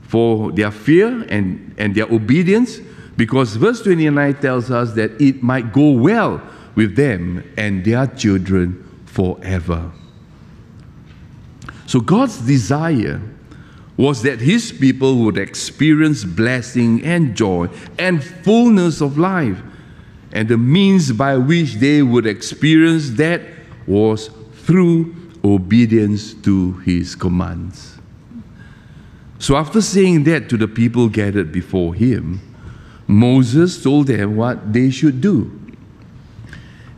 for 0.03 0.51
their 0.51 0.71
fear 0.71 1.25
and, 1.29 1.73
and 1.77 1.95
their 1.95 2.05
obedience, 2.11 2.79
because 3.15 3.55
verse 3.55 3.81
29 3.81 4.33
tells 4.35 4.69
us 4.69 4.93
that 4.93 5.19
it 5.21 5.41
might 5.41 5.71
go 5.71 5.91
well 5.91 6.41
with 6.75 6.95
them 6.95 7.49
and 7.57 7.83
their 7.85 8.07
children 8.07 9.01
forever. 9.05 9.91
So 11.91 11.99
God's 11.99 12.37
desire 12.37 13.21
was 13.97 14.21
that 14.21 14.39
his 14.39 14.71
people 14.71 15.17
would 15.25 15.37
experience 15.37 16.23
blessing 16.23 17.03
and 17.03 17.35
joy 17.35 17.67
and 17.99 18.23
fullness 18.23 19.01
of 19.01 19.17
life. 19.17 19.61
And 20.31 20.47
the 20.47 20.57
means 20.57 21.11
by 21.11 21.35
which 21.35 21.73
they 21.73 22.01
would 22.01 22.25
experience 22.25 23.09
that 23.17 23.41
was 23.87 24.29
through 24.53 25.13
obedience 25.43 26.33
to 26.45 26.75
his 26.85 27.13
commands. 27.13 27.97
So, 29.37 29.57
after 29.57 29.81
saying 29.81 30.23
that 30.23 30.47
to 30.47 30.55
the 30.55 30.69
people 30.69 31.09
gathered 31.09 31.51
before 31.51 31.93
him, 31.93 32.39
Moses 33.05 33.83
told 33.83 34.07
them 34.07 34.37
what 34.37 34.71
they 34.71 34.91
should 34.91 35.19
do. 35.19 35.59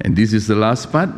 And 0.02 0.16
this 0.16 0.34
is 0.34 0.46
the 0.46 0.56
last 0.56 0.92
part. 0.92 1.10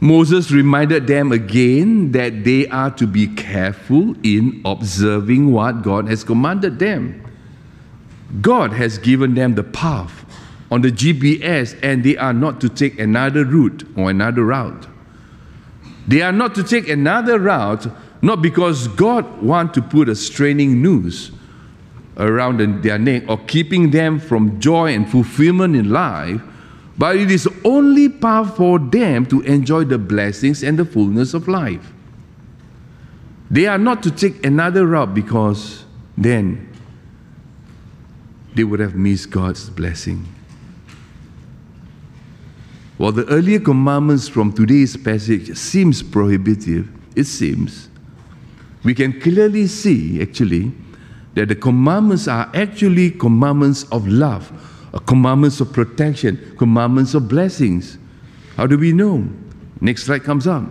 Moses 0.00 0.50
reminded 0.50 1.06
them 1.06 1.30
again 1.30 2.12
that 2.12 2.44
they 2.44 2.66
are 2.68 2.90
to 2.92 3.06
be 3.06 3.26
careful 3.26 4.14
in 4.22 4.62
observing 4.64 5.52
what 5.52 5.82
God 5.82 6.08
has 6.08 6.24
commanded 6.24 6.78
them. 6.78 7.22
God 8.40 8.72
has 8.72 8.96
given 8.96 9.34
them 9.34 9.54
the 9.54 9.62
path 9.62 10.24
on 10.70 10.80
the 10.82 10.90
GPS, 10.90 11.78
and 11.82 12.02
they 12.02 12.16
are 12.16 12.32
not 12.32 12.60
to 12.62 12.68
take 12.68 12.98
another 12.98 13.44
route 13.44 13.84
or 13.96 14.08
another 14.08 14.44
route. 14.44 14.86
They 16.08 16.22
are 16.22 16.32
not 16.32 16.54
to 16.54 16.62
take 16.62 16.88
another 16.88 17.38
route, 17.38 17.86
not 18.22 18.40
because 18.40 18.88
God 18.88 19.42
wants 19.42 19.74
to 19.74 19.82
put 19.82 20.08
a 20.08 20.14
straining 20.14 20.80
noose 20.80 21.30
around 22.16 22.82
their 22.82 22.98
neck 22.98 23.24
or 23.28 23.38
keeping 23.46 23.90
them 23.90 24.18
from 24.18 24.60
joy 24.60 24.94
and 24.94 25.10
fulfillment 25.10 25.76
in 25.76 25.90
life, 25.90 26.40
but 27.00 27.16
it 27.16 27.30
is 27.30 27.48
only 27.64 28.10
path 28.10 28.58
for 28.58 28.78
them 28.78 29.24
to 29.24 29.40
enjoy 29.40 29.84
the 29.84 29.96
blessings 29.96 30.62
and 30.62 30.78
the 30.78 30.84
fullness 30.84 31.32
of 31.32 31.48
life. 31.48 31.94
They 33.50 33.66
are 33.66 33.78
not 33.78 34.02
to 34.02 34.10
take 34.10 34.44
another 34.44 34.86
route 34.86 35.14
because 35.14 35.86
then 36.18 36.68
they 38.54 38.64
would 38.64 38.80
have 38.80 38.96
missed 38.96 39.30
God's 39.30 39.70
blessing. 39.70 40.26
While 42.98 43.12
the 43.12 43.26
earlier 43.28 43.60
commandments 43.60 44.28
from 44.28 44.52
today's 44.52 44.94
passage 44.94 45.56
seems 45.56 46.02
prohibitive, 46.02 46.90
it 47.16 47.24
seems, 47.24 47.88
we 48.84 48.92
can 48.92 49.18
clearly 49.22 49.68
see 49.68 50.20
actually 50.20 50.70
that 51.32 51.48
the 51.48 51.54
commandments 51.54 52.28
are 52.28 52.50
actually 52.52 53.10
commandments 53.10 53.84
of 53.84 54.06
love, 54.06 54.52
commandments 54.98 55.60
of 55.60 55.72
protection, 55.72 56.54
commandments 56.58 57.14
of 57.14 57.28
blessings. 57.28 57.98
How 58.56 58.66
do 58.66 58.76
we 58.76 58.92
know? 58.92 59.28
Next 59.80 60.04
slide 60.04 60.24
comes 60.24 60.46
up. 60.46 60.64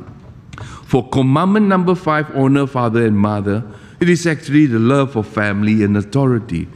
For 0.86 1.08
commandment 1.10 1.68
number 1.68 1.96
five, 1.96 2.30
honor 2.36 2.68
father 2.68 3.06
and 3.06 3.18
mother, 3.18 3.64
it 4.00 4.10
is 4.10 4.28
actually 4.28 4.66
the 4.66 4.80
love 4.80 5.16
of 5.16 5.28
family 5.28 5.84
and 5.84 5.96
authority. 5.96 6.68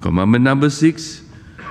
Commandment 0.00 0.44
number 0.44 0.70
six, 0.70 1.22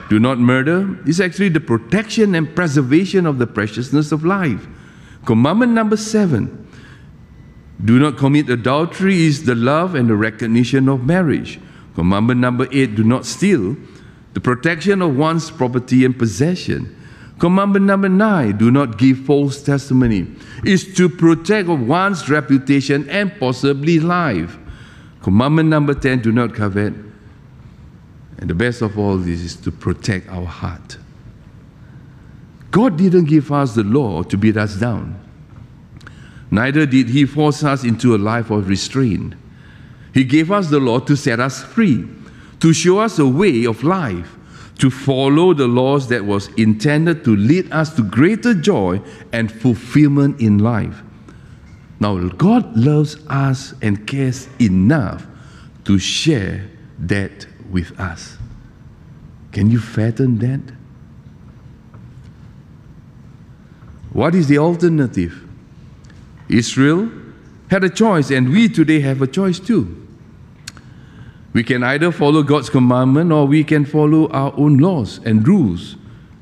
do 0.09 0.19
not 0.19 0.39
murder 0.39 0.99
is 1.07 1.21
actually 1.21 1.49
the 1.49 1.61
protection 1.61 2.35
and 2.35 2.53
preservation 2.53 3.25
of 3.25 3.37
the 3.37 3.47
preciousness 3.47 4.11
of 4.11 4.25
life. 4.25 4.67
Commandment 5.25 5.71
number 5.71 5.95
seven 5.95 6.67
do 7.83 7.97
not 7.97 8.17
commit 8.17 8.49
adultery 8.49 9.21
is 9.23 9.45
the 9.45 9.55
love 9.55 9.95
and 9.95 10.09
the 10.09 10.15
recognition 10.15 10.87
of 10.87 11.05
marriage. 11.05 11.59
Commandment 11.95 12.39
number 12.39 12.67
eight 12.71 12.95
do 12.95 13.03
not 13.03 13.25
steal 13.25 13.75
the 14.33 14.39
protection 14.39 15.01
of 15.01 15.15
one's 15.15 15.51
property 15.51 16.05
and 16.05 16.17
possession. 16.17 16.95
Commandment 17.39 17.85
number 17.85 18.09
nine 18.09 18.57
do 18.57 18.69
not 18.71 18.97
give 18.97 19.19
false 19.19 19.61
testimony 19.63 20.27
is 20.63 20.93
to 20.95 21.09
protect 21.09 21.67
one's 21.67 22.29
reputation 22.29 23.09
and 23.09 23.37
possibly 23.39 23.99
life. 23.99 24.57
Commandment 25.21 25.69
number 25.69 25.93
10 25.93 26.21
do 26.21 26.31
not 26.31 26.53
covet 26.53 26.93
and 28.41 28.49
the 28.49 28.55
best 28.55 28.81
of 28.81 28.97
all 28.97 29.17
this 29.17 29.39
is 29.41 29.55
to 29.55 29.71
protect 29.71 30.27
our 30.29 30.45
heart. 30.45 30.97
God 32.71 32.97
didn't 32.97 33.25
give 33.25 33.51
us 33.51 33.75
the 33.75 33.83
law 33.83 34.23
to 34.23 34.37
beat 34.37 34.57
us 34.57 34.75
down. 34.75 35.19
Neither 36.49 36.85
did 36.85 37.09
He 37.09 37.25
force 37.25 37.63
us 37.63 37.83
into 37.83 38.15
a 38.15 38.17
life 38.17 38.49
of 38.49 38.67
restraint. 38.67 39.35
He 40.13 40.23
gave 40.23 40.51
us 40.51 40.69
the 40.69 40.79
law 40.79 40.99
to 40.99 41.15
set 41.15 41.39
us 41.39 41.63
free, 41.63 42.07
to 42.61 42.73
show 42.73 42.99
us 42.99 43.19
a 43.19 43.27
way 43.27 43.65
of 43.65 43.83
life, 43.83 44.37
to 44.77 44.89
follow 44.89 45.53
the 45.53 45.67
laws 45.67 46.07
that 46.07 46.25
was 46.25 46.47
intended 46.53 47.23
to 47.23 47.35
lead 47.35 47.71
us 47.71 47.93
to 47.95 48.03
greater 48.03 48.53
joy 48.53 49.01
and 49.31 49.51
fulfillment 49.51 50.39
in 50.39 50.57
life. 50.59 51.01
Now, 51.99 52.17
God 52.17 52.75
loves 52.77 53.17
us 53.27 53.75
and 53.81 54.07
cares 54.07 54.47
enough 54.59 55.25
to 55.85 55.99
share 55.99 56.67
that 56.99 57.45
with 57.69 57.99
us. 57.99 58.37
Can 59.51 59.69
you 59.69 59.79
fathom 59.79 60.39
that? 60.39 60.61
What 64.13 64.33
is 64.35 64.47
the 64.47 64.57
alternative? 64.57 65.47
Israel 66.49 67.11
had 67.69 67.83
a 67.83 67.89
choice, 67.89 68.31
and 68.31 68.49
we 68.49 68.67
today 68.67 68.99
have 69.01 69.21
a 69.21 69.27
choice 69.27 69.59
too. 69.59 70.00
We 71.53 71.63
can 71.63 71.83
either 71.83 72.11
follow 72.11 72.43
God's 72.43 72.69
commandment 72.69 73.31
or 73.31 73.45
we 73.45 73.63
can 73.63 73.85
follow 73.85 74.29
our 74.29 74.53
own 74.55 74.77
laws 74.77 75.19
and 75.25 75.45
rules 75.45 75.97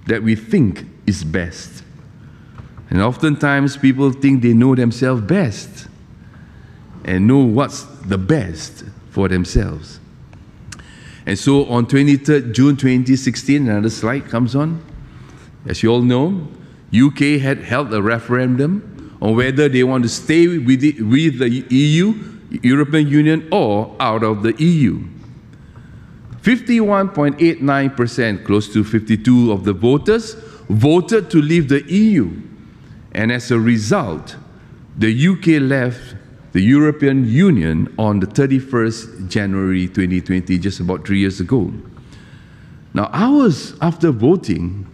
that 0.06 0.22
we 0.22 0.36
think 0.36 0.86
is 1.06 1.24
best. 1.24 1.84
And 2.90 3.02
oftentimes 3.02 3.78
people 3.78 4.12
think 4.12 4.42
they 4.42 4.54
know 4.54 4.76
themselves 4.76 5.22
best 5.22 5.88
and 7.06 7.28
know 7.28 7.40
what's 7.40 7.84
the 7.84 8.18
best 8.18 8.84
for 9.10 9.28
themselves. 9.28 10.00
And 11.26 11.38
so 11.38 11.66
on 11.66 11.86
23rd 11.86 12.54
June 12.54 12.76
2016, 12.76 13.68
another 13.68 13.90
slide 13.90 14.28
comes 14.28 14.56
on. 14.56 14.84
As 15.68 15.84
you 15.84 15.92
all 15.92 16.02
know, 16.02 16.48
UK 16.94 17.40
had 17.40 17.60
held 17.60 17.94
a 17.94 18.02
referendum 18.02 19.18
on 19.22 19.36
whether 19.36 19.70
they 19.70 19.84
want 19.84 20.04
to 20.04 20.10
stay 20.10 20.48
with 20.58 20.82
the, 20.82 21.02
with 21.02 21.40
the 21.40 21.50
EU, 21.76 22.39
European 22.64 23.08
Union, 23.08 23.48
or 23.52 23.96
out 24.00 24.24
of 24.24 24.44
the 24.44 24.56
EU. 24.64 25.04
51.89%, 26.42 28.46
close 28.46 28.72
to 28.74 28.84
52 28.84 29.52
of 29.52 29.66
the 29.66 29.74
voters, 29.74 30.36
voted 30.70 31.30
to 31.30 31.42
leave 31.42 31.70
the 31.70 31.84
EU. 31.92 32.32
And 33.12 33.32
as 33.32 33.52
a 33.52 33.60
result, 33.60 34.38
the 34.98 35.28
UK 35.28 35.62
left 35.62 36.16
the 36.52 36.62
European 36.62 37.28
Union 37.28 37.94
on 37.98 38.20
the 38.20 38.28
31st 38.28 39.30
January 39.30 39.88
2020, 39.88 40.58
just 40.58 40.80
about 40.80 41.06
three 41.06 41.20
years 41.20 41.40
ago. 41.40 41.72
Now, 42.94 43.10
hours 43.14 43.76
after 43.82 44.12
voting, 44.12 44.88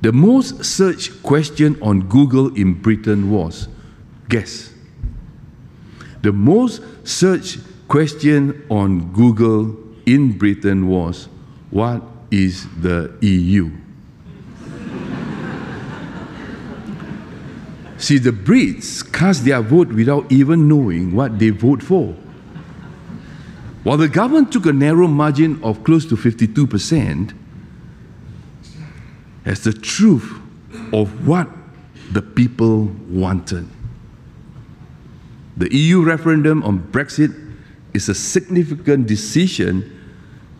the 0.00 0.12
most 0.12 0.64
searched 0.64 1.22
question 1.22 1.80
on 1.80 2.08
Google 2.08 2.54
in 2.56 2.74
Britain 2.74 3.30
was 3.30 3.68
guess. 4.28 4.73
The 6.24 6.32
most 6.32 6.80
searched 7.06 7.58
question 7.86 8.64
on 8.70 9.12
Google 9.12 9.76
in 10.06 10.38
Britain 10.38 10.88
was 10.88 11.28
what 11.70 12.02
is 12.30 12.66
the 12.80 13.12
EU? 13.20 13.70
See, 17.98 18.16
the 18.16 18.30
Brits 18.30 19.02
cast 19.12 19.44
their 19.44 19.60
vote 19.60 19.88
without 19.88 20.32
even 20.32 20.66
knowing 20.66 21.14
what 21.14 21.38
they 21.38 21.50
vote 21.50 21.82
for. 21.82 22.16
While 23.82 23.98
the 23.98 24.08
government 24.08 24.50
took 24.50 24.64
a 24.64 24.72
narrow 24.72 25.06
margin 25.06 25.62
of 25.62 25.84
close 25.84 26.06
to 26.06 26.16
52%, 26.16 27.34
as 29.44 29.62
the 29.62 29.74
truth 29.74 30.32
of 30.90 31.28
what 31.28 31.50
the 32.12 32.22
people 32.22 32.86
wanted. 33.10 33.68
The 35.56 35.74
EU 35.74 36.02
referendum 36.02 36.62
on 36.62 36.80
Brexit 36.80 37.34
is 37.92 38.08
a 38.08 38.14
significant 38.14 39.06
decision 39.06 39.90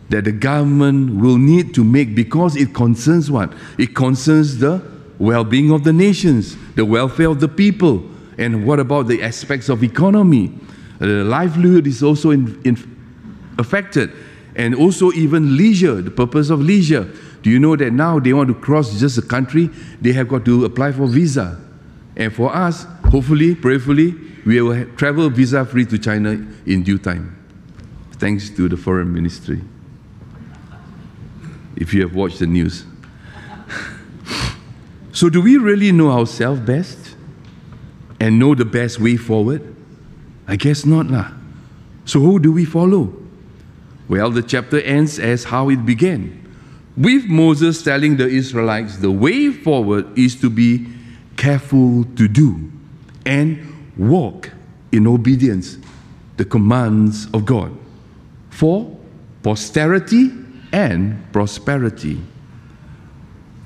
that 0.09 0.23
the 0.23 0.31
government 0.31 1.19
will 1.19 1.37
need 1.37 1.73
to 1.75 1.83
make 1.83 2.15
because 2.15 2.55
it 2.55 2.73
concerns 2.73 3.29
what? 3.29 3.51
It 3.77 3.95
concerns 3.95 4.57
the 4.57 4.81
well-being 5.19 5.71
of 5.71 5.83
the 5.83 5.93
nations, 5.93 6.55
the 6.75 6.85
welfare 6.85 7.29
of 7.29 7.39
the 7.39 7.47
people, 7.47 8.03
and 8.37 8.65
what 8.65 8.79
about 8.79 9.07
the 9.07 9.23
aspects 9.23 9.69
of 9.69 9.83
economy? 9.83 10.53
The 10.99 11.23
livelihood 11.23 11.87
is 11.87 12.03
also 12.03 12.31
in, 12.31 12.61
in 12.63 12.77
affected, 13.57 14.11
and 14.55 14.75
also 14.75 15.11
even 15.11 15.57
leisure, 15.57 16.01
the 16.01 16.11
purpose 16.11 16.49
of 16.49 16.61
leisure. 16.61 17.11
Do 17.41 17.49
you 17.49 17.59
know 17.59 17.75
that 17.75 17.91
now 17.91 18.19
they 18.19 18.33
want 18.33 18.47
to 18.49 18.55
cross 18.55 18.99
just 18.99 19.17
a 19.17 19.21
country, 19.21 19.69
they 20.01 20.13
have 20.13 20.27
got 20.27 20.45
to 20.45 20.65
apply 20.65 20.91
for 20.93 21.07
visa. 21.07 21.59
And 22.15 22.33
for 22.33 22.55
us, 22.55 22.85
hopefully, 23.15 23.55
prayerfully, 23.55 24.13
we 24.45 24.61
will 24.61 24.85
travel 24.97 25.29
visa 25.29 25.63
free 25.63 25.85
to 25.85 25.97
China 25.97 26.31
in 26.65 26.83
due 26.83 26.97
time. 26.97 27.31
Thanks 28.11 28.49
to 28.49 28.67
the 28.67 28.75
foreign 28.75 29.13
ministry. 29.13 29.61
If 31.77 31.93
you 31.93 32.01
have 32.01 32.13
watched 32.13 32.39
the 32.39 32.47
news. 32.47 32.85
So, 35.13 35.29
do 35.29 35.41
we 35.41 35.55
really 35.55 35.93
know 35.93 36.11
ourselves 36.11 36.59
best 36.59 37.15
and 38.19 38.37
know 38.37 38.53
the 38.53 38.65
best 38.65 38.99
way 38.99 39.15
forward? 39.15 39.63
I 40.45 40.57
guess 40.57 40.85
not, 40.85 41.07
lah. 41.07 41.31
So, 42.03 42.19
who 42.19 42.37
do 42.37 42.51
we 42.51 42.65
follow? 42.65 43.15
Well, 44.09 44.29
the 44.29 44.43
chapter 44.43 44.81
ends 44.81 45.17
as 45.17 45.45
how 45.45 45.69
it 45.69 45.85
began 45.85 46.43
with 46.97 47.27
Moses 47.27 47.81
telling 47.81 48.17
the 48.17 48.27
Israelites 48.27 48.97
the 48.97 49.09
way 49.09 49.51
forward 49.53 50.05
is 50.19 50.35
to 50.41 50.49
be 50.49 50.85
careful 51.37 52.03
to 52.19 52.27
do 52.27 52.74
and 53.25 53.93
walk 53.97 54.51
in 54.91 55.07
obedience 55.07 55.77
the 56.37 56.45
commands 56.45 57.27
of 57.33 57.45
God 57.45 57.75
for 58.49 58.97
posterity 59.43 60.31
and 60.71 61.31
prosperity. 61.31 62.21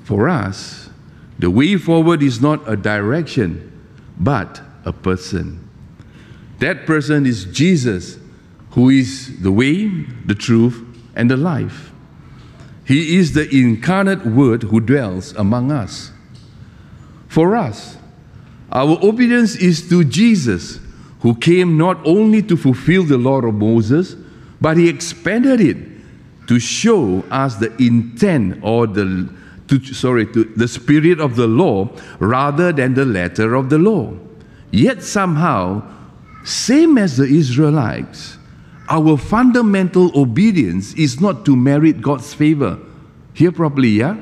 For 0.04 0.28
us, 0.28 0.90
the 1.38 1.50
way 1.50 1.76
forward 1.76 2.22
is 2.22 2.40
not 2.40 2.68
a 2.68 2.76
direction, 2.76 3.70
but 4.18 4.60
a 4.84 4.92
person. 4.92 5.68
That 6.58 6.84
person 6.84 7.24
is 7.26 7.44
Jesus, 7.46 8.18
who 8.72 8.90
is 8.90 9.40
the 9.40 9.50
way, 9.50 9.88
the 10.26 10.34
truth, 10.34 10.84
and 11.14 11.30
the 11.30 11.36
life. 11.36 11.92
He 12.84 13.16
is 13.16 13.32
the 13.32 13.48
incarnate 13.48 14.26
Word 14.26 14.64
who 14.64 14.80
dwells 14.80 15.32
among 15.32 15.70
us. 15.70 16.12
For 17.28 17.56
us, 17.56 17.96
our 18.72 18.98
obedience 19.02 19.56
is 19.56 19.88
to 19.88 20.04
Jesus, 20.04 20.78
who 21.20 21.34
came 21.34 21.76
not 21.76 21.98
only 22.06 22.42
to 22.42 22.56
fulfill 22.56 23.04
the 23.04 23.18
law 23.18 23.40
of 23.40 23.54
Moses, 23.54 24.14
but 24.60 24.76
he 24.76 24.88
expanded 24.88 25.60
it 25.60 25.76
to 26.46 26.58
show 26.58 27.20
us 27.30 27.56
the 27.56 27.74
intent 27.82 28.58
or 28.62 28.86
the 28.86 29.28
to, 29.68 29.94
sorry 29.94 30.26
to 30.26 30.44
the 30.56 30.66
spirit 30.66 31.20
of 31.20 31.36
the 31.36 31.46
law 31.46 31.88
rather 32.18 32.72
than 32.72 32.94
the 32.94 33.04
letter 33.04 33.54
of 33.54 33.70
the 33.70 33.78
law. 33.78 34.12
Yet 34.72 35.02
somehow, 35.02 35.82
same 36.44 36.98
as 36.98 37.16
the 37.16 37.24
Israelites, 37.24 38.36
our 38.88 39.16
fundamental 39.16 40.10
obedience 40.18 40.92
is 40.94 41.20
not 41.20 41.44
to 41.46 41.54
merit 41.54 42.02
God's 42.02 42.34
favor. 42.34 42.78
Hear 43.32 43.52
properly, 43.52 43.90
yeah? 43.90 44.16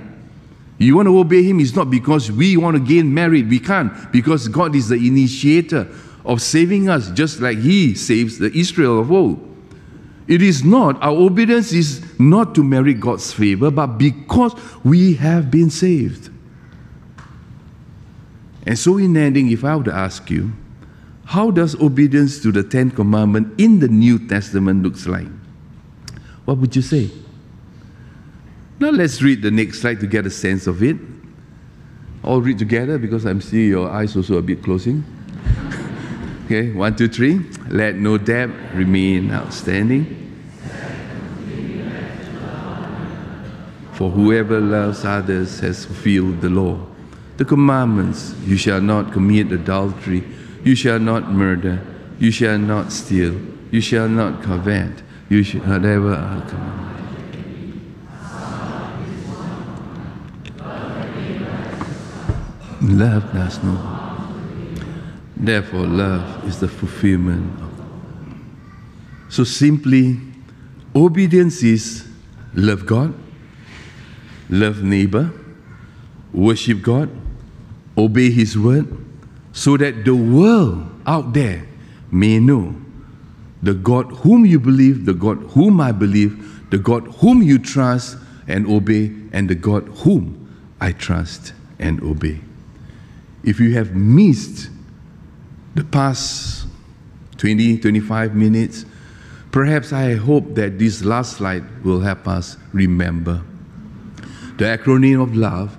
You 0.78 0.94
want 0.96 1.06
to 1.06 1.18
obey 1.18 1.42
Him, 1.42 1.58
it's 1.60 1.74
not 1.74 1.90
because 1.90 2.30
we 2.30 2.56
want 2.56 2.76
to 2.76 2.82
gain 2.82 3.12
merit. 3.12 3.46
We 3.46 3.58
can't, 3.58 4.12
because 4.12 4.46
God 4.46 4.76
is 4.76 4.88
the 4.88 4.94
initiator 4.94 5.88
of 6.24 6.40
saving 6.40 6.88
us, 6.88 7.10
just 7.10 7.40
like 7.40 7.58
He 7.58 7.94
saves 7.94 8.38
the 8.38 8.56
Israel 8.56 9.00
of 9.00 9.10
old. 9.10 9.44
It 10.28 10.42
is 10.42 10.62
not, 10.62 11.02
our 11.02 11.16
obedience 11.16 11.72
is 11.72 12.04
not 12.20 12.54
to 12.54 12.62
merit 12.62 13.00
God's 13.00 13.32
favor, 13.32 13.70
but 13.70 13.98
because 13.98 14.54
we 14.84 15.14
have 15.14 15.50
been 15.50 15.70
saved. 15.70 16.30
And 18.66 18.78
so, 18.78 18.98
in 18.98 19.16
ending, 19.16 19.50
if 19.50 19.64
I 19.64 19.74
were 19.74 19.84
to 19.84 19.94
ask 19.94 20.30
you, 20.30 20.52
how 21.24 21.50
does 21.50 21.74
obedience 21.80 22.40
to 22.40 22.52
the 22.52 22.62
Ten 22.62 22.90
Commandments 22.90 23.54
in 23.56 23.80
the 23.80 23.88
New 23.88 24.28
Testament 24.28 24.82
looks 24.82 25.06
like? 25.06 25.26
What 26.44 26.58
would 26.58 26.76
you 26.76 26.82
say? 26.82 27.10
Now 28.80 28.90
let's 28.90 29.20
read 29.20 29.42
the 29.42 29.50
next 29.50 29.80
slide 29.80 29.98
to 30.00 30.06
get 30.06 30.24
a 30.24 30.30
sense 30.30 30.68
of 30.68 30.82
it. 30.84 30.96
All 32.22 32.40
read 32.40 32.58
together 32.58 32.96
because 32.96 33.26
I'm 33.26 33.40
seeing 33.40 33.70
your 33.70 33.90
eyes 33.90 34.16
also 34.16 34.38
a 34.38 34.42
bit 34.42 34.62
closing. 34.62 35.04
okay, 36.44 36.70
one, 36.70 36.94
two, 36.94 37.08
three. 37.08 37.40
Let 37.68 37.96
no 37.96 38.18
debt 38.18 38.50
remain 38.74 39.32
outstanding. 39.32 40.14
For 43.94 44.10
whoever 44.10 44.60
loves 44.60 45.04
others 45.04 45.58
has 45.58 45.84
fulfilled 45.84 46.40
the 46.40 46.48
law. 46.48 46.78
The 47.36 47.44
commandments 47.44 48.32
you 48.44 48.56
shall 48.56 48.80
not 48.80 49.12
commit 49.12 49.50
adultery, 49.50 50.22
you 50.62 50.76
shall 50.76 51.00
not 51.00 51.32
murder, 51.32 51.84
you 52.20 52.30
shall 52.30 52.58
not 52.58 52.92
steal, 52.92 53.40
you 53.72 53.80
shall 53.80 54.08
not 54.08 54.44
covet, 54.44 55.02
you 55.28 55.42
shall 55.42 55.62
whatever 55.62 56.14
are 56.14 56.48
commandments. 56.48 56.88
Love 62.80 63.32
does 63.32 63.62
not. 63.62 64.28
Therefore, 65.36 65.86
love 65.86 66.46
is 66.46 66.60
the 66.60 66.68
fulfillment 66.68 67.60
of. 67.60 67.68
So 69.32 69.44
simply, 69.44 70.18
obedience 70.94 71.62
is 71.62 72.08
love 72.54 72.86
God, 72.86 73.14
love 74.48 74.82
neighbor, 74.82 75.30
worship 76.32 76.82
God, 76.82 77.10
obey 77.96 78.30
His 78.30 78.58
word, 78.58 78.86
so 79.52 79.76
that 79.76 80.04
the 80.04 80.14
world 80.14 80.88
out 81.06 81.32
there 81.32 81.66
may 82.10 82.38
know 82.38 82.74
the 83.62 83.74
God 83.74 84.06
whom 84.06 84.46
you 84.46 84.60
believe, 84.60 85.04
the 85.04 85.14
God 85.14 85.38
whom 85.50 85.80
I 85.80 85.92
believe, 85.92 86.70
the 86.70 86.78
God 86.78 87.06
whom 87.18 87.42
you 87.42 87.58
trust 87.58 88.16
and 88.46 88.66
obey, 88.66 89.12
and 89.32 89.48
the 89.48 89.54
God 89.54 89.88
whom 89.98 90.48
I 90.80 90.92
trust 90.92 91.52
and 91.78 92.02
obey. 92.02 92.40
If 93.48 93.60
you 93.60 93.72
have 93.76 93.96
missed 93.96 94.68
the 95.74 95.82
past 95.82 96.66
20, 97.38 97.78
25 97.78 98.34
minutes, 98.34 98.84
perhaps 99.50 99.90
I 99.90 100.16
hope 100.16 100.54
that 100.56 100.78
this 100.78 101.02
last 101.02 101.38
slide 101.38 101.64
will 101.82 102.00
help 102.00 102.28
us 102.28 102.58
remember. 102.74 103.42
The 104.58 104.66
acronym 104.66 105.22
of 105.22 105.34
love 105.34 105.78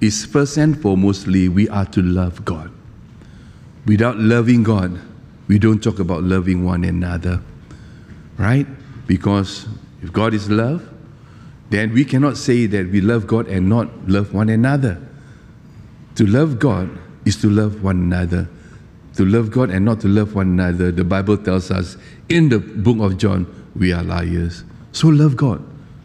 is 0.00 0.26
first 0.26 0.56
and 0.56 0.74
foremostly 0.74 1.48
we 1.48 1.68
are 1.68 1.86
to 1.86 2.02
love 2.02 2.44
God. 2.44 2.72
Without 3.86 4.18
loving 4.18 4.64
God, 4.64 5.00
we 5.46 5.60
don't 5.60 5.80
talk 5.80 6.00
about 6.00 6.24
loving 6.24 6.64
one 6.64 6.82
another, 6.82 7.40
right? 8.38 8.66
Because 9.06 9.68
if 10.02 10.12
God 10.12 10.34
is 10.34 10.50
love, 10.50 10.82
then 11.70 11.94
we 11.94 12.04
cannot 12.04 12.36
say 12.36 12.66
that 12.66 12.90
we 12.90 13.00
love 13.00 13.28
God 13.28 13.46
and 13.46 13.68
not 13.68 14.08
love 14.08 14.34
one 14.34 14.48
another. 14.48 15.00
To 16.16 16.26
love 16.26 16.58
God 16.58 16.90
is 17.24 17.36
to 17.40 17.50
love 17.50 17.82
one 17.82 17.96
another. 17.96 18.48
To 19.16 19.24
love 19.24 19.50
God 19.50 19.70
and 19.70 19.84
not 19.84 20.00
to 20.00 20.08
love 20.08 20.34
one 20.34 20.48
another, 20.48 20.90
the 20.90 21.04
Bible 21.04 21.36
tells 21.36 21.70
us 21.70 21.96
in 22.28 22.48
the 22.48 22.58
book 22.58 22.98
of 22.98 23.16
John, 23.16 23.46
we 23.76 23.92
are 23.92 24.02
liars. 24.02 24.64
So 24.92 25.08
love 25.08 25.36
God. 25.36 25.64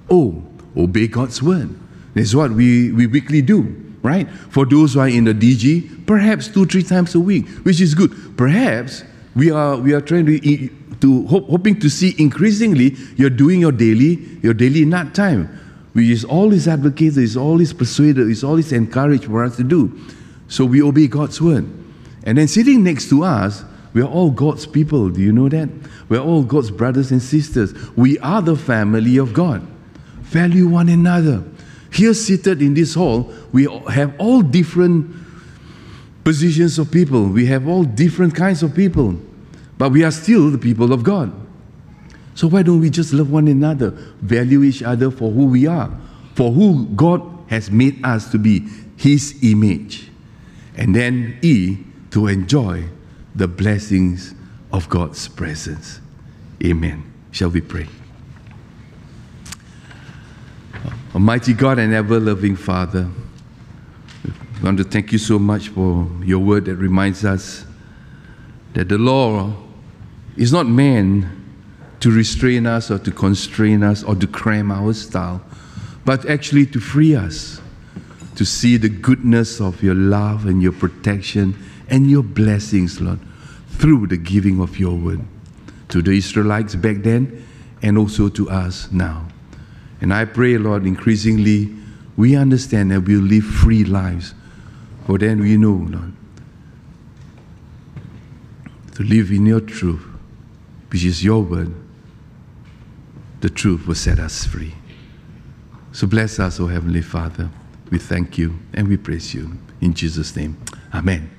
Oh, 0.09 0.43
obey 0.77 1.07
God's 1.07 1.41
word. 1.41 1.69
That's 2.13 2.33
what 2.35 2.51
we, 2.51 2.91
we 2.91 3.07
weekly 3.07 3.41
do, 3.41 3.63
right? 4.01 4.29
For 4.49 4.65
those 4.65 4.93
who 4.93 4.99
are 4.99 5.07
in 5.07 5.25
the 5.25 5.33
DG, 5.33 6.05
perhaps 6.05 6.47
two, 6.47 6.65
three 6.65 6.83
times 6.83 7.15
a 7.15 7.19
week, 7.19 7.47
which 7.63 7.81
is 7.81 7.93
good. 7.95 8.37
Perhaps 8.37 9.03
we 9.35 9.51
are, 9.51 9.77
we 9.77 9.93
are 9.93 10.01
trying 10.01 10.25
to, 10.25 10.69
to 11.01 11.27
hope, 11.27 11.47
hoping 11.47 11.79
to 11.79 11.89
see 11.89 12.15
increasingly 12.17 12.95
you're 13.15 13.29
doing 13.29 13.59
your 13.61 13.71
daily, 13.71 14.15
your 14.41 14.53
daily 14.53 14.85
nap 14.85 15.13
time, 15.13 15.47
which 15.93 16.07
is 16.07 16.25
always 16.25 16.67
advocated, 16.67 17.19
is 17.19 17.37
always 17.37 17.73
persuaded, 17.73 18.27
is 18.29 18.43
always 18.43 18.71
encouraged 18.71 19.25
for 19.25 19.43
us 19.43 19.55
to 19.57 19.63
do. 19.63 19.99
So 20.49 20.65
we 20.65 20.81
obey 20.81 21.07
God's 21.07 21.39
word. 21.39 21.69
And 22.23 22.37
then 22.37 22.47
sitting 22.47 22.83
next 22.83 23.09
to 23.09 23.23
us, 23.23 23.63
we 23.93 24.01
are 24.01 24.07
all 24.07 24.29
God's 24.29 24.65
people. 24.65 25.09
Do 25.09 25.21
you 25.21 25.31
know 25.31 25.47
that? 25.49 25.69
We're 26.09 26.19
all 26.19 26.43
God's 26.43 26.71
brothers 26.71 27.11
and 27.11 27.21
sisters. 27.21 27.73
We 27.95 28.19
are 28.19 28.41
the 28.41 28.55
family 28.55 29.17
of 29.17 29.33
God. 29.33 29.61
Value 30.21 30.67
one 30.67 30.89
another. 30.89 31.43
Here, 31.91 32.13
seated 32.13 32.61
in 32.61 32.73
this 32.73 32.93
hall, 32.93 33.31
we 33.51 33.67
have 33.89 34.13
all 34.19 34.41
different 34.41 35.15
positions 36.23 36.77
of 36.77 36.91
people. 36.91 37.27
We 37.27 37.45
have 37.47 37.67
all 37.67 37.83
different 37.83 38.35
kinds 38.35 38.61
of 38.61 38.75
people. 38.75 39.15
But 39.77 39.91
we 39.91 40.03
are 40.03 40.11
still 40.11 40.51
the 40.51 40.57
people 40.57 40.91
of 40.93 41.03
God. 41.03 41.33
So 42.35 42.47
why 42.47 42.63
don't 42.63 42.79
we 42.79 42.89
just 42.89 43.11
love 43.11 43.31
one 43.31 43.47
another, 43.47 43.89
value 44.21 44.63
each 44.63 44.83
other 44.83 45.09
for 45.09 45.31
who 45.31 45.45
we 45.45 45.67
are, 45.67 45.91
for 46.35 46.51
who 46.51 46.85
God 46.95 47.21
has 47.47 47.71
made 47.71 48.05
us 48.05 48.31
to 48.31 48.37
be, 48.37 48.67
His 48.97 49.37
image. 49.41 50.08
And 50.79 50.95
then 50.95 51.37
E, 51.41 51.77
to 52.11 52.27
enjoy 52.27 52.85
the 53.35 53.49
blessings 53.49 54.33
of 54.71 54.87
God's 54.87 55.27
presence. 55.27 55.99
Amen. 56.63 57.03
Shall 57.31 57.49
we 57.49 57.59
pray? 57.59 57.87
Almighty 61.13 61.53
God 61.53 61.79
and 61.79 61.93
ever 61.93 62.17
loving 62.17 62.55
Father, 62.55 63.09
we 64.23 64.63
want 64.63 64.77
to 64.77 64.85
thank 64.85 65.11
you 65.11 65.17
so 65.17 65.37
much 65.37 65.67
for 65.67 66.09
your 66.23 66.39
word 66.39 66.63
that 66.65 66.75
reminds 66.75 67.25
us 67.25 67.65
that 68.73 68.87
the 68.87 68.97
law 68.97 69.53
is 70.37 70.53
not 70.53 70.65
meant 70.65 71.25
to 71.99 72.09
restrain 72.09 72.65
us 72.65 72.89
or 72.89 72.99
to 72.99 73.11
constrain 73.11 73.83
us 73.83 74.01
or 74.01 74.15
to 74.15 74.27
cram 74.27 74.71
our 74.71 74.93
style, 74.93 75.43
but 76.05 76.25
actually 76.29 76.65
to 76.67 76.79
free 76.79 77.15
us 77.15 77.59
to 78.39 78.45
see 78.45 78.77
the 78.77 78.87
goodness 78.87 79.59
of 79.59 79.83
your 79.83 79.95
love 79.95 80.45
and 80.45 80.63
your 80.63 80.71
protection 80.71 81.53
and 81.89 82.09
your 82.09 82.23
blessings, 82.23 83.01
Lord, 83.01 83.19
through 83.67 84.07
the 84.07 84.15
giving 84.15 84.61
of 84.61 84.79
your 84.79 84.95
word 84.95 85.19
to 85.89 86.01
the 86.01 86.11
Israelites 86.11 86.73
back 86.73 87.03
then 87.03 87.45
and 87.81 87.97
also 87.97 88.29
to 88.29 88.49
us 88.49 88.89
now. 88.93 89.27
And 89.99 90.13
I 90.13 90.23
pray, 90.23 90.57
Lord, 90.57 90.85
increasingly 90.85 91.75
we 92.15 92.37
understand 92.37 92.91
that 92.91 93.01
we'll 93.01 93.19
live 93.19 93.43
free 93.43 93.83
lives. 93.83 94.33
For 95.05 95.17
then 95.17 95.41
we 95.41 95.57
know, 95.57 95.73
Lord, 95.73 96.13
to 98.95 99.03
live 99.03 99.31
in 99.31 99.47
your 99.47 99.59
truth, 99.59 100.05
which 100.93 101.03
is 101.03 101.25
your 101.25 101.43
word, 101.43 101.73
the 103.41 103.49
truth 103.49 103.85
will 103.85 103.95
set 103.95 104.17
us 104.17 104.45
free. 104.45 104.75
So 105.91 106.07
bless 106.07 106.39
us, 106.39 106.61
O 106.61 106.67
Heavenly 106.67 107.01
Father. 107.01 107.49
We 107.89 107.97
thank 107.97 108.37
you 108.37 108.59
and 108.73 108.87
we 108.87 108.97
praise 108.97 109.33
you. 109.33 109.57
In 109.81 109.93
Jesus' 109.93 110.35
name, 110.35 110.57
Amen. 110.93 111.38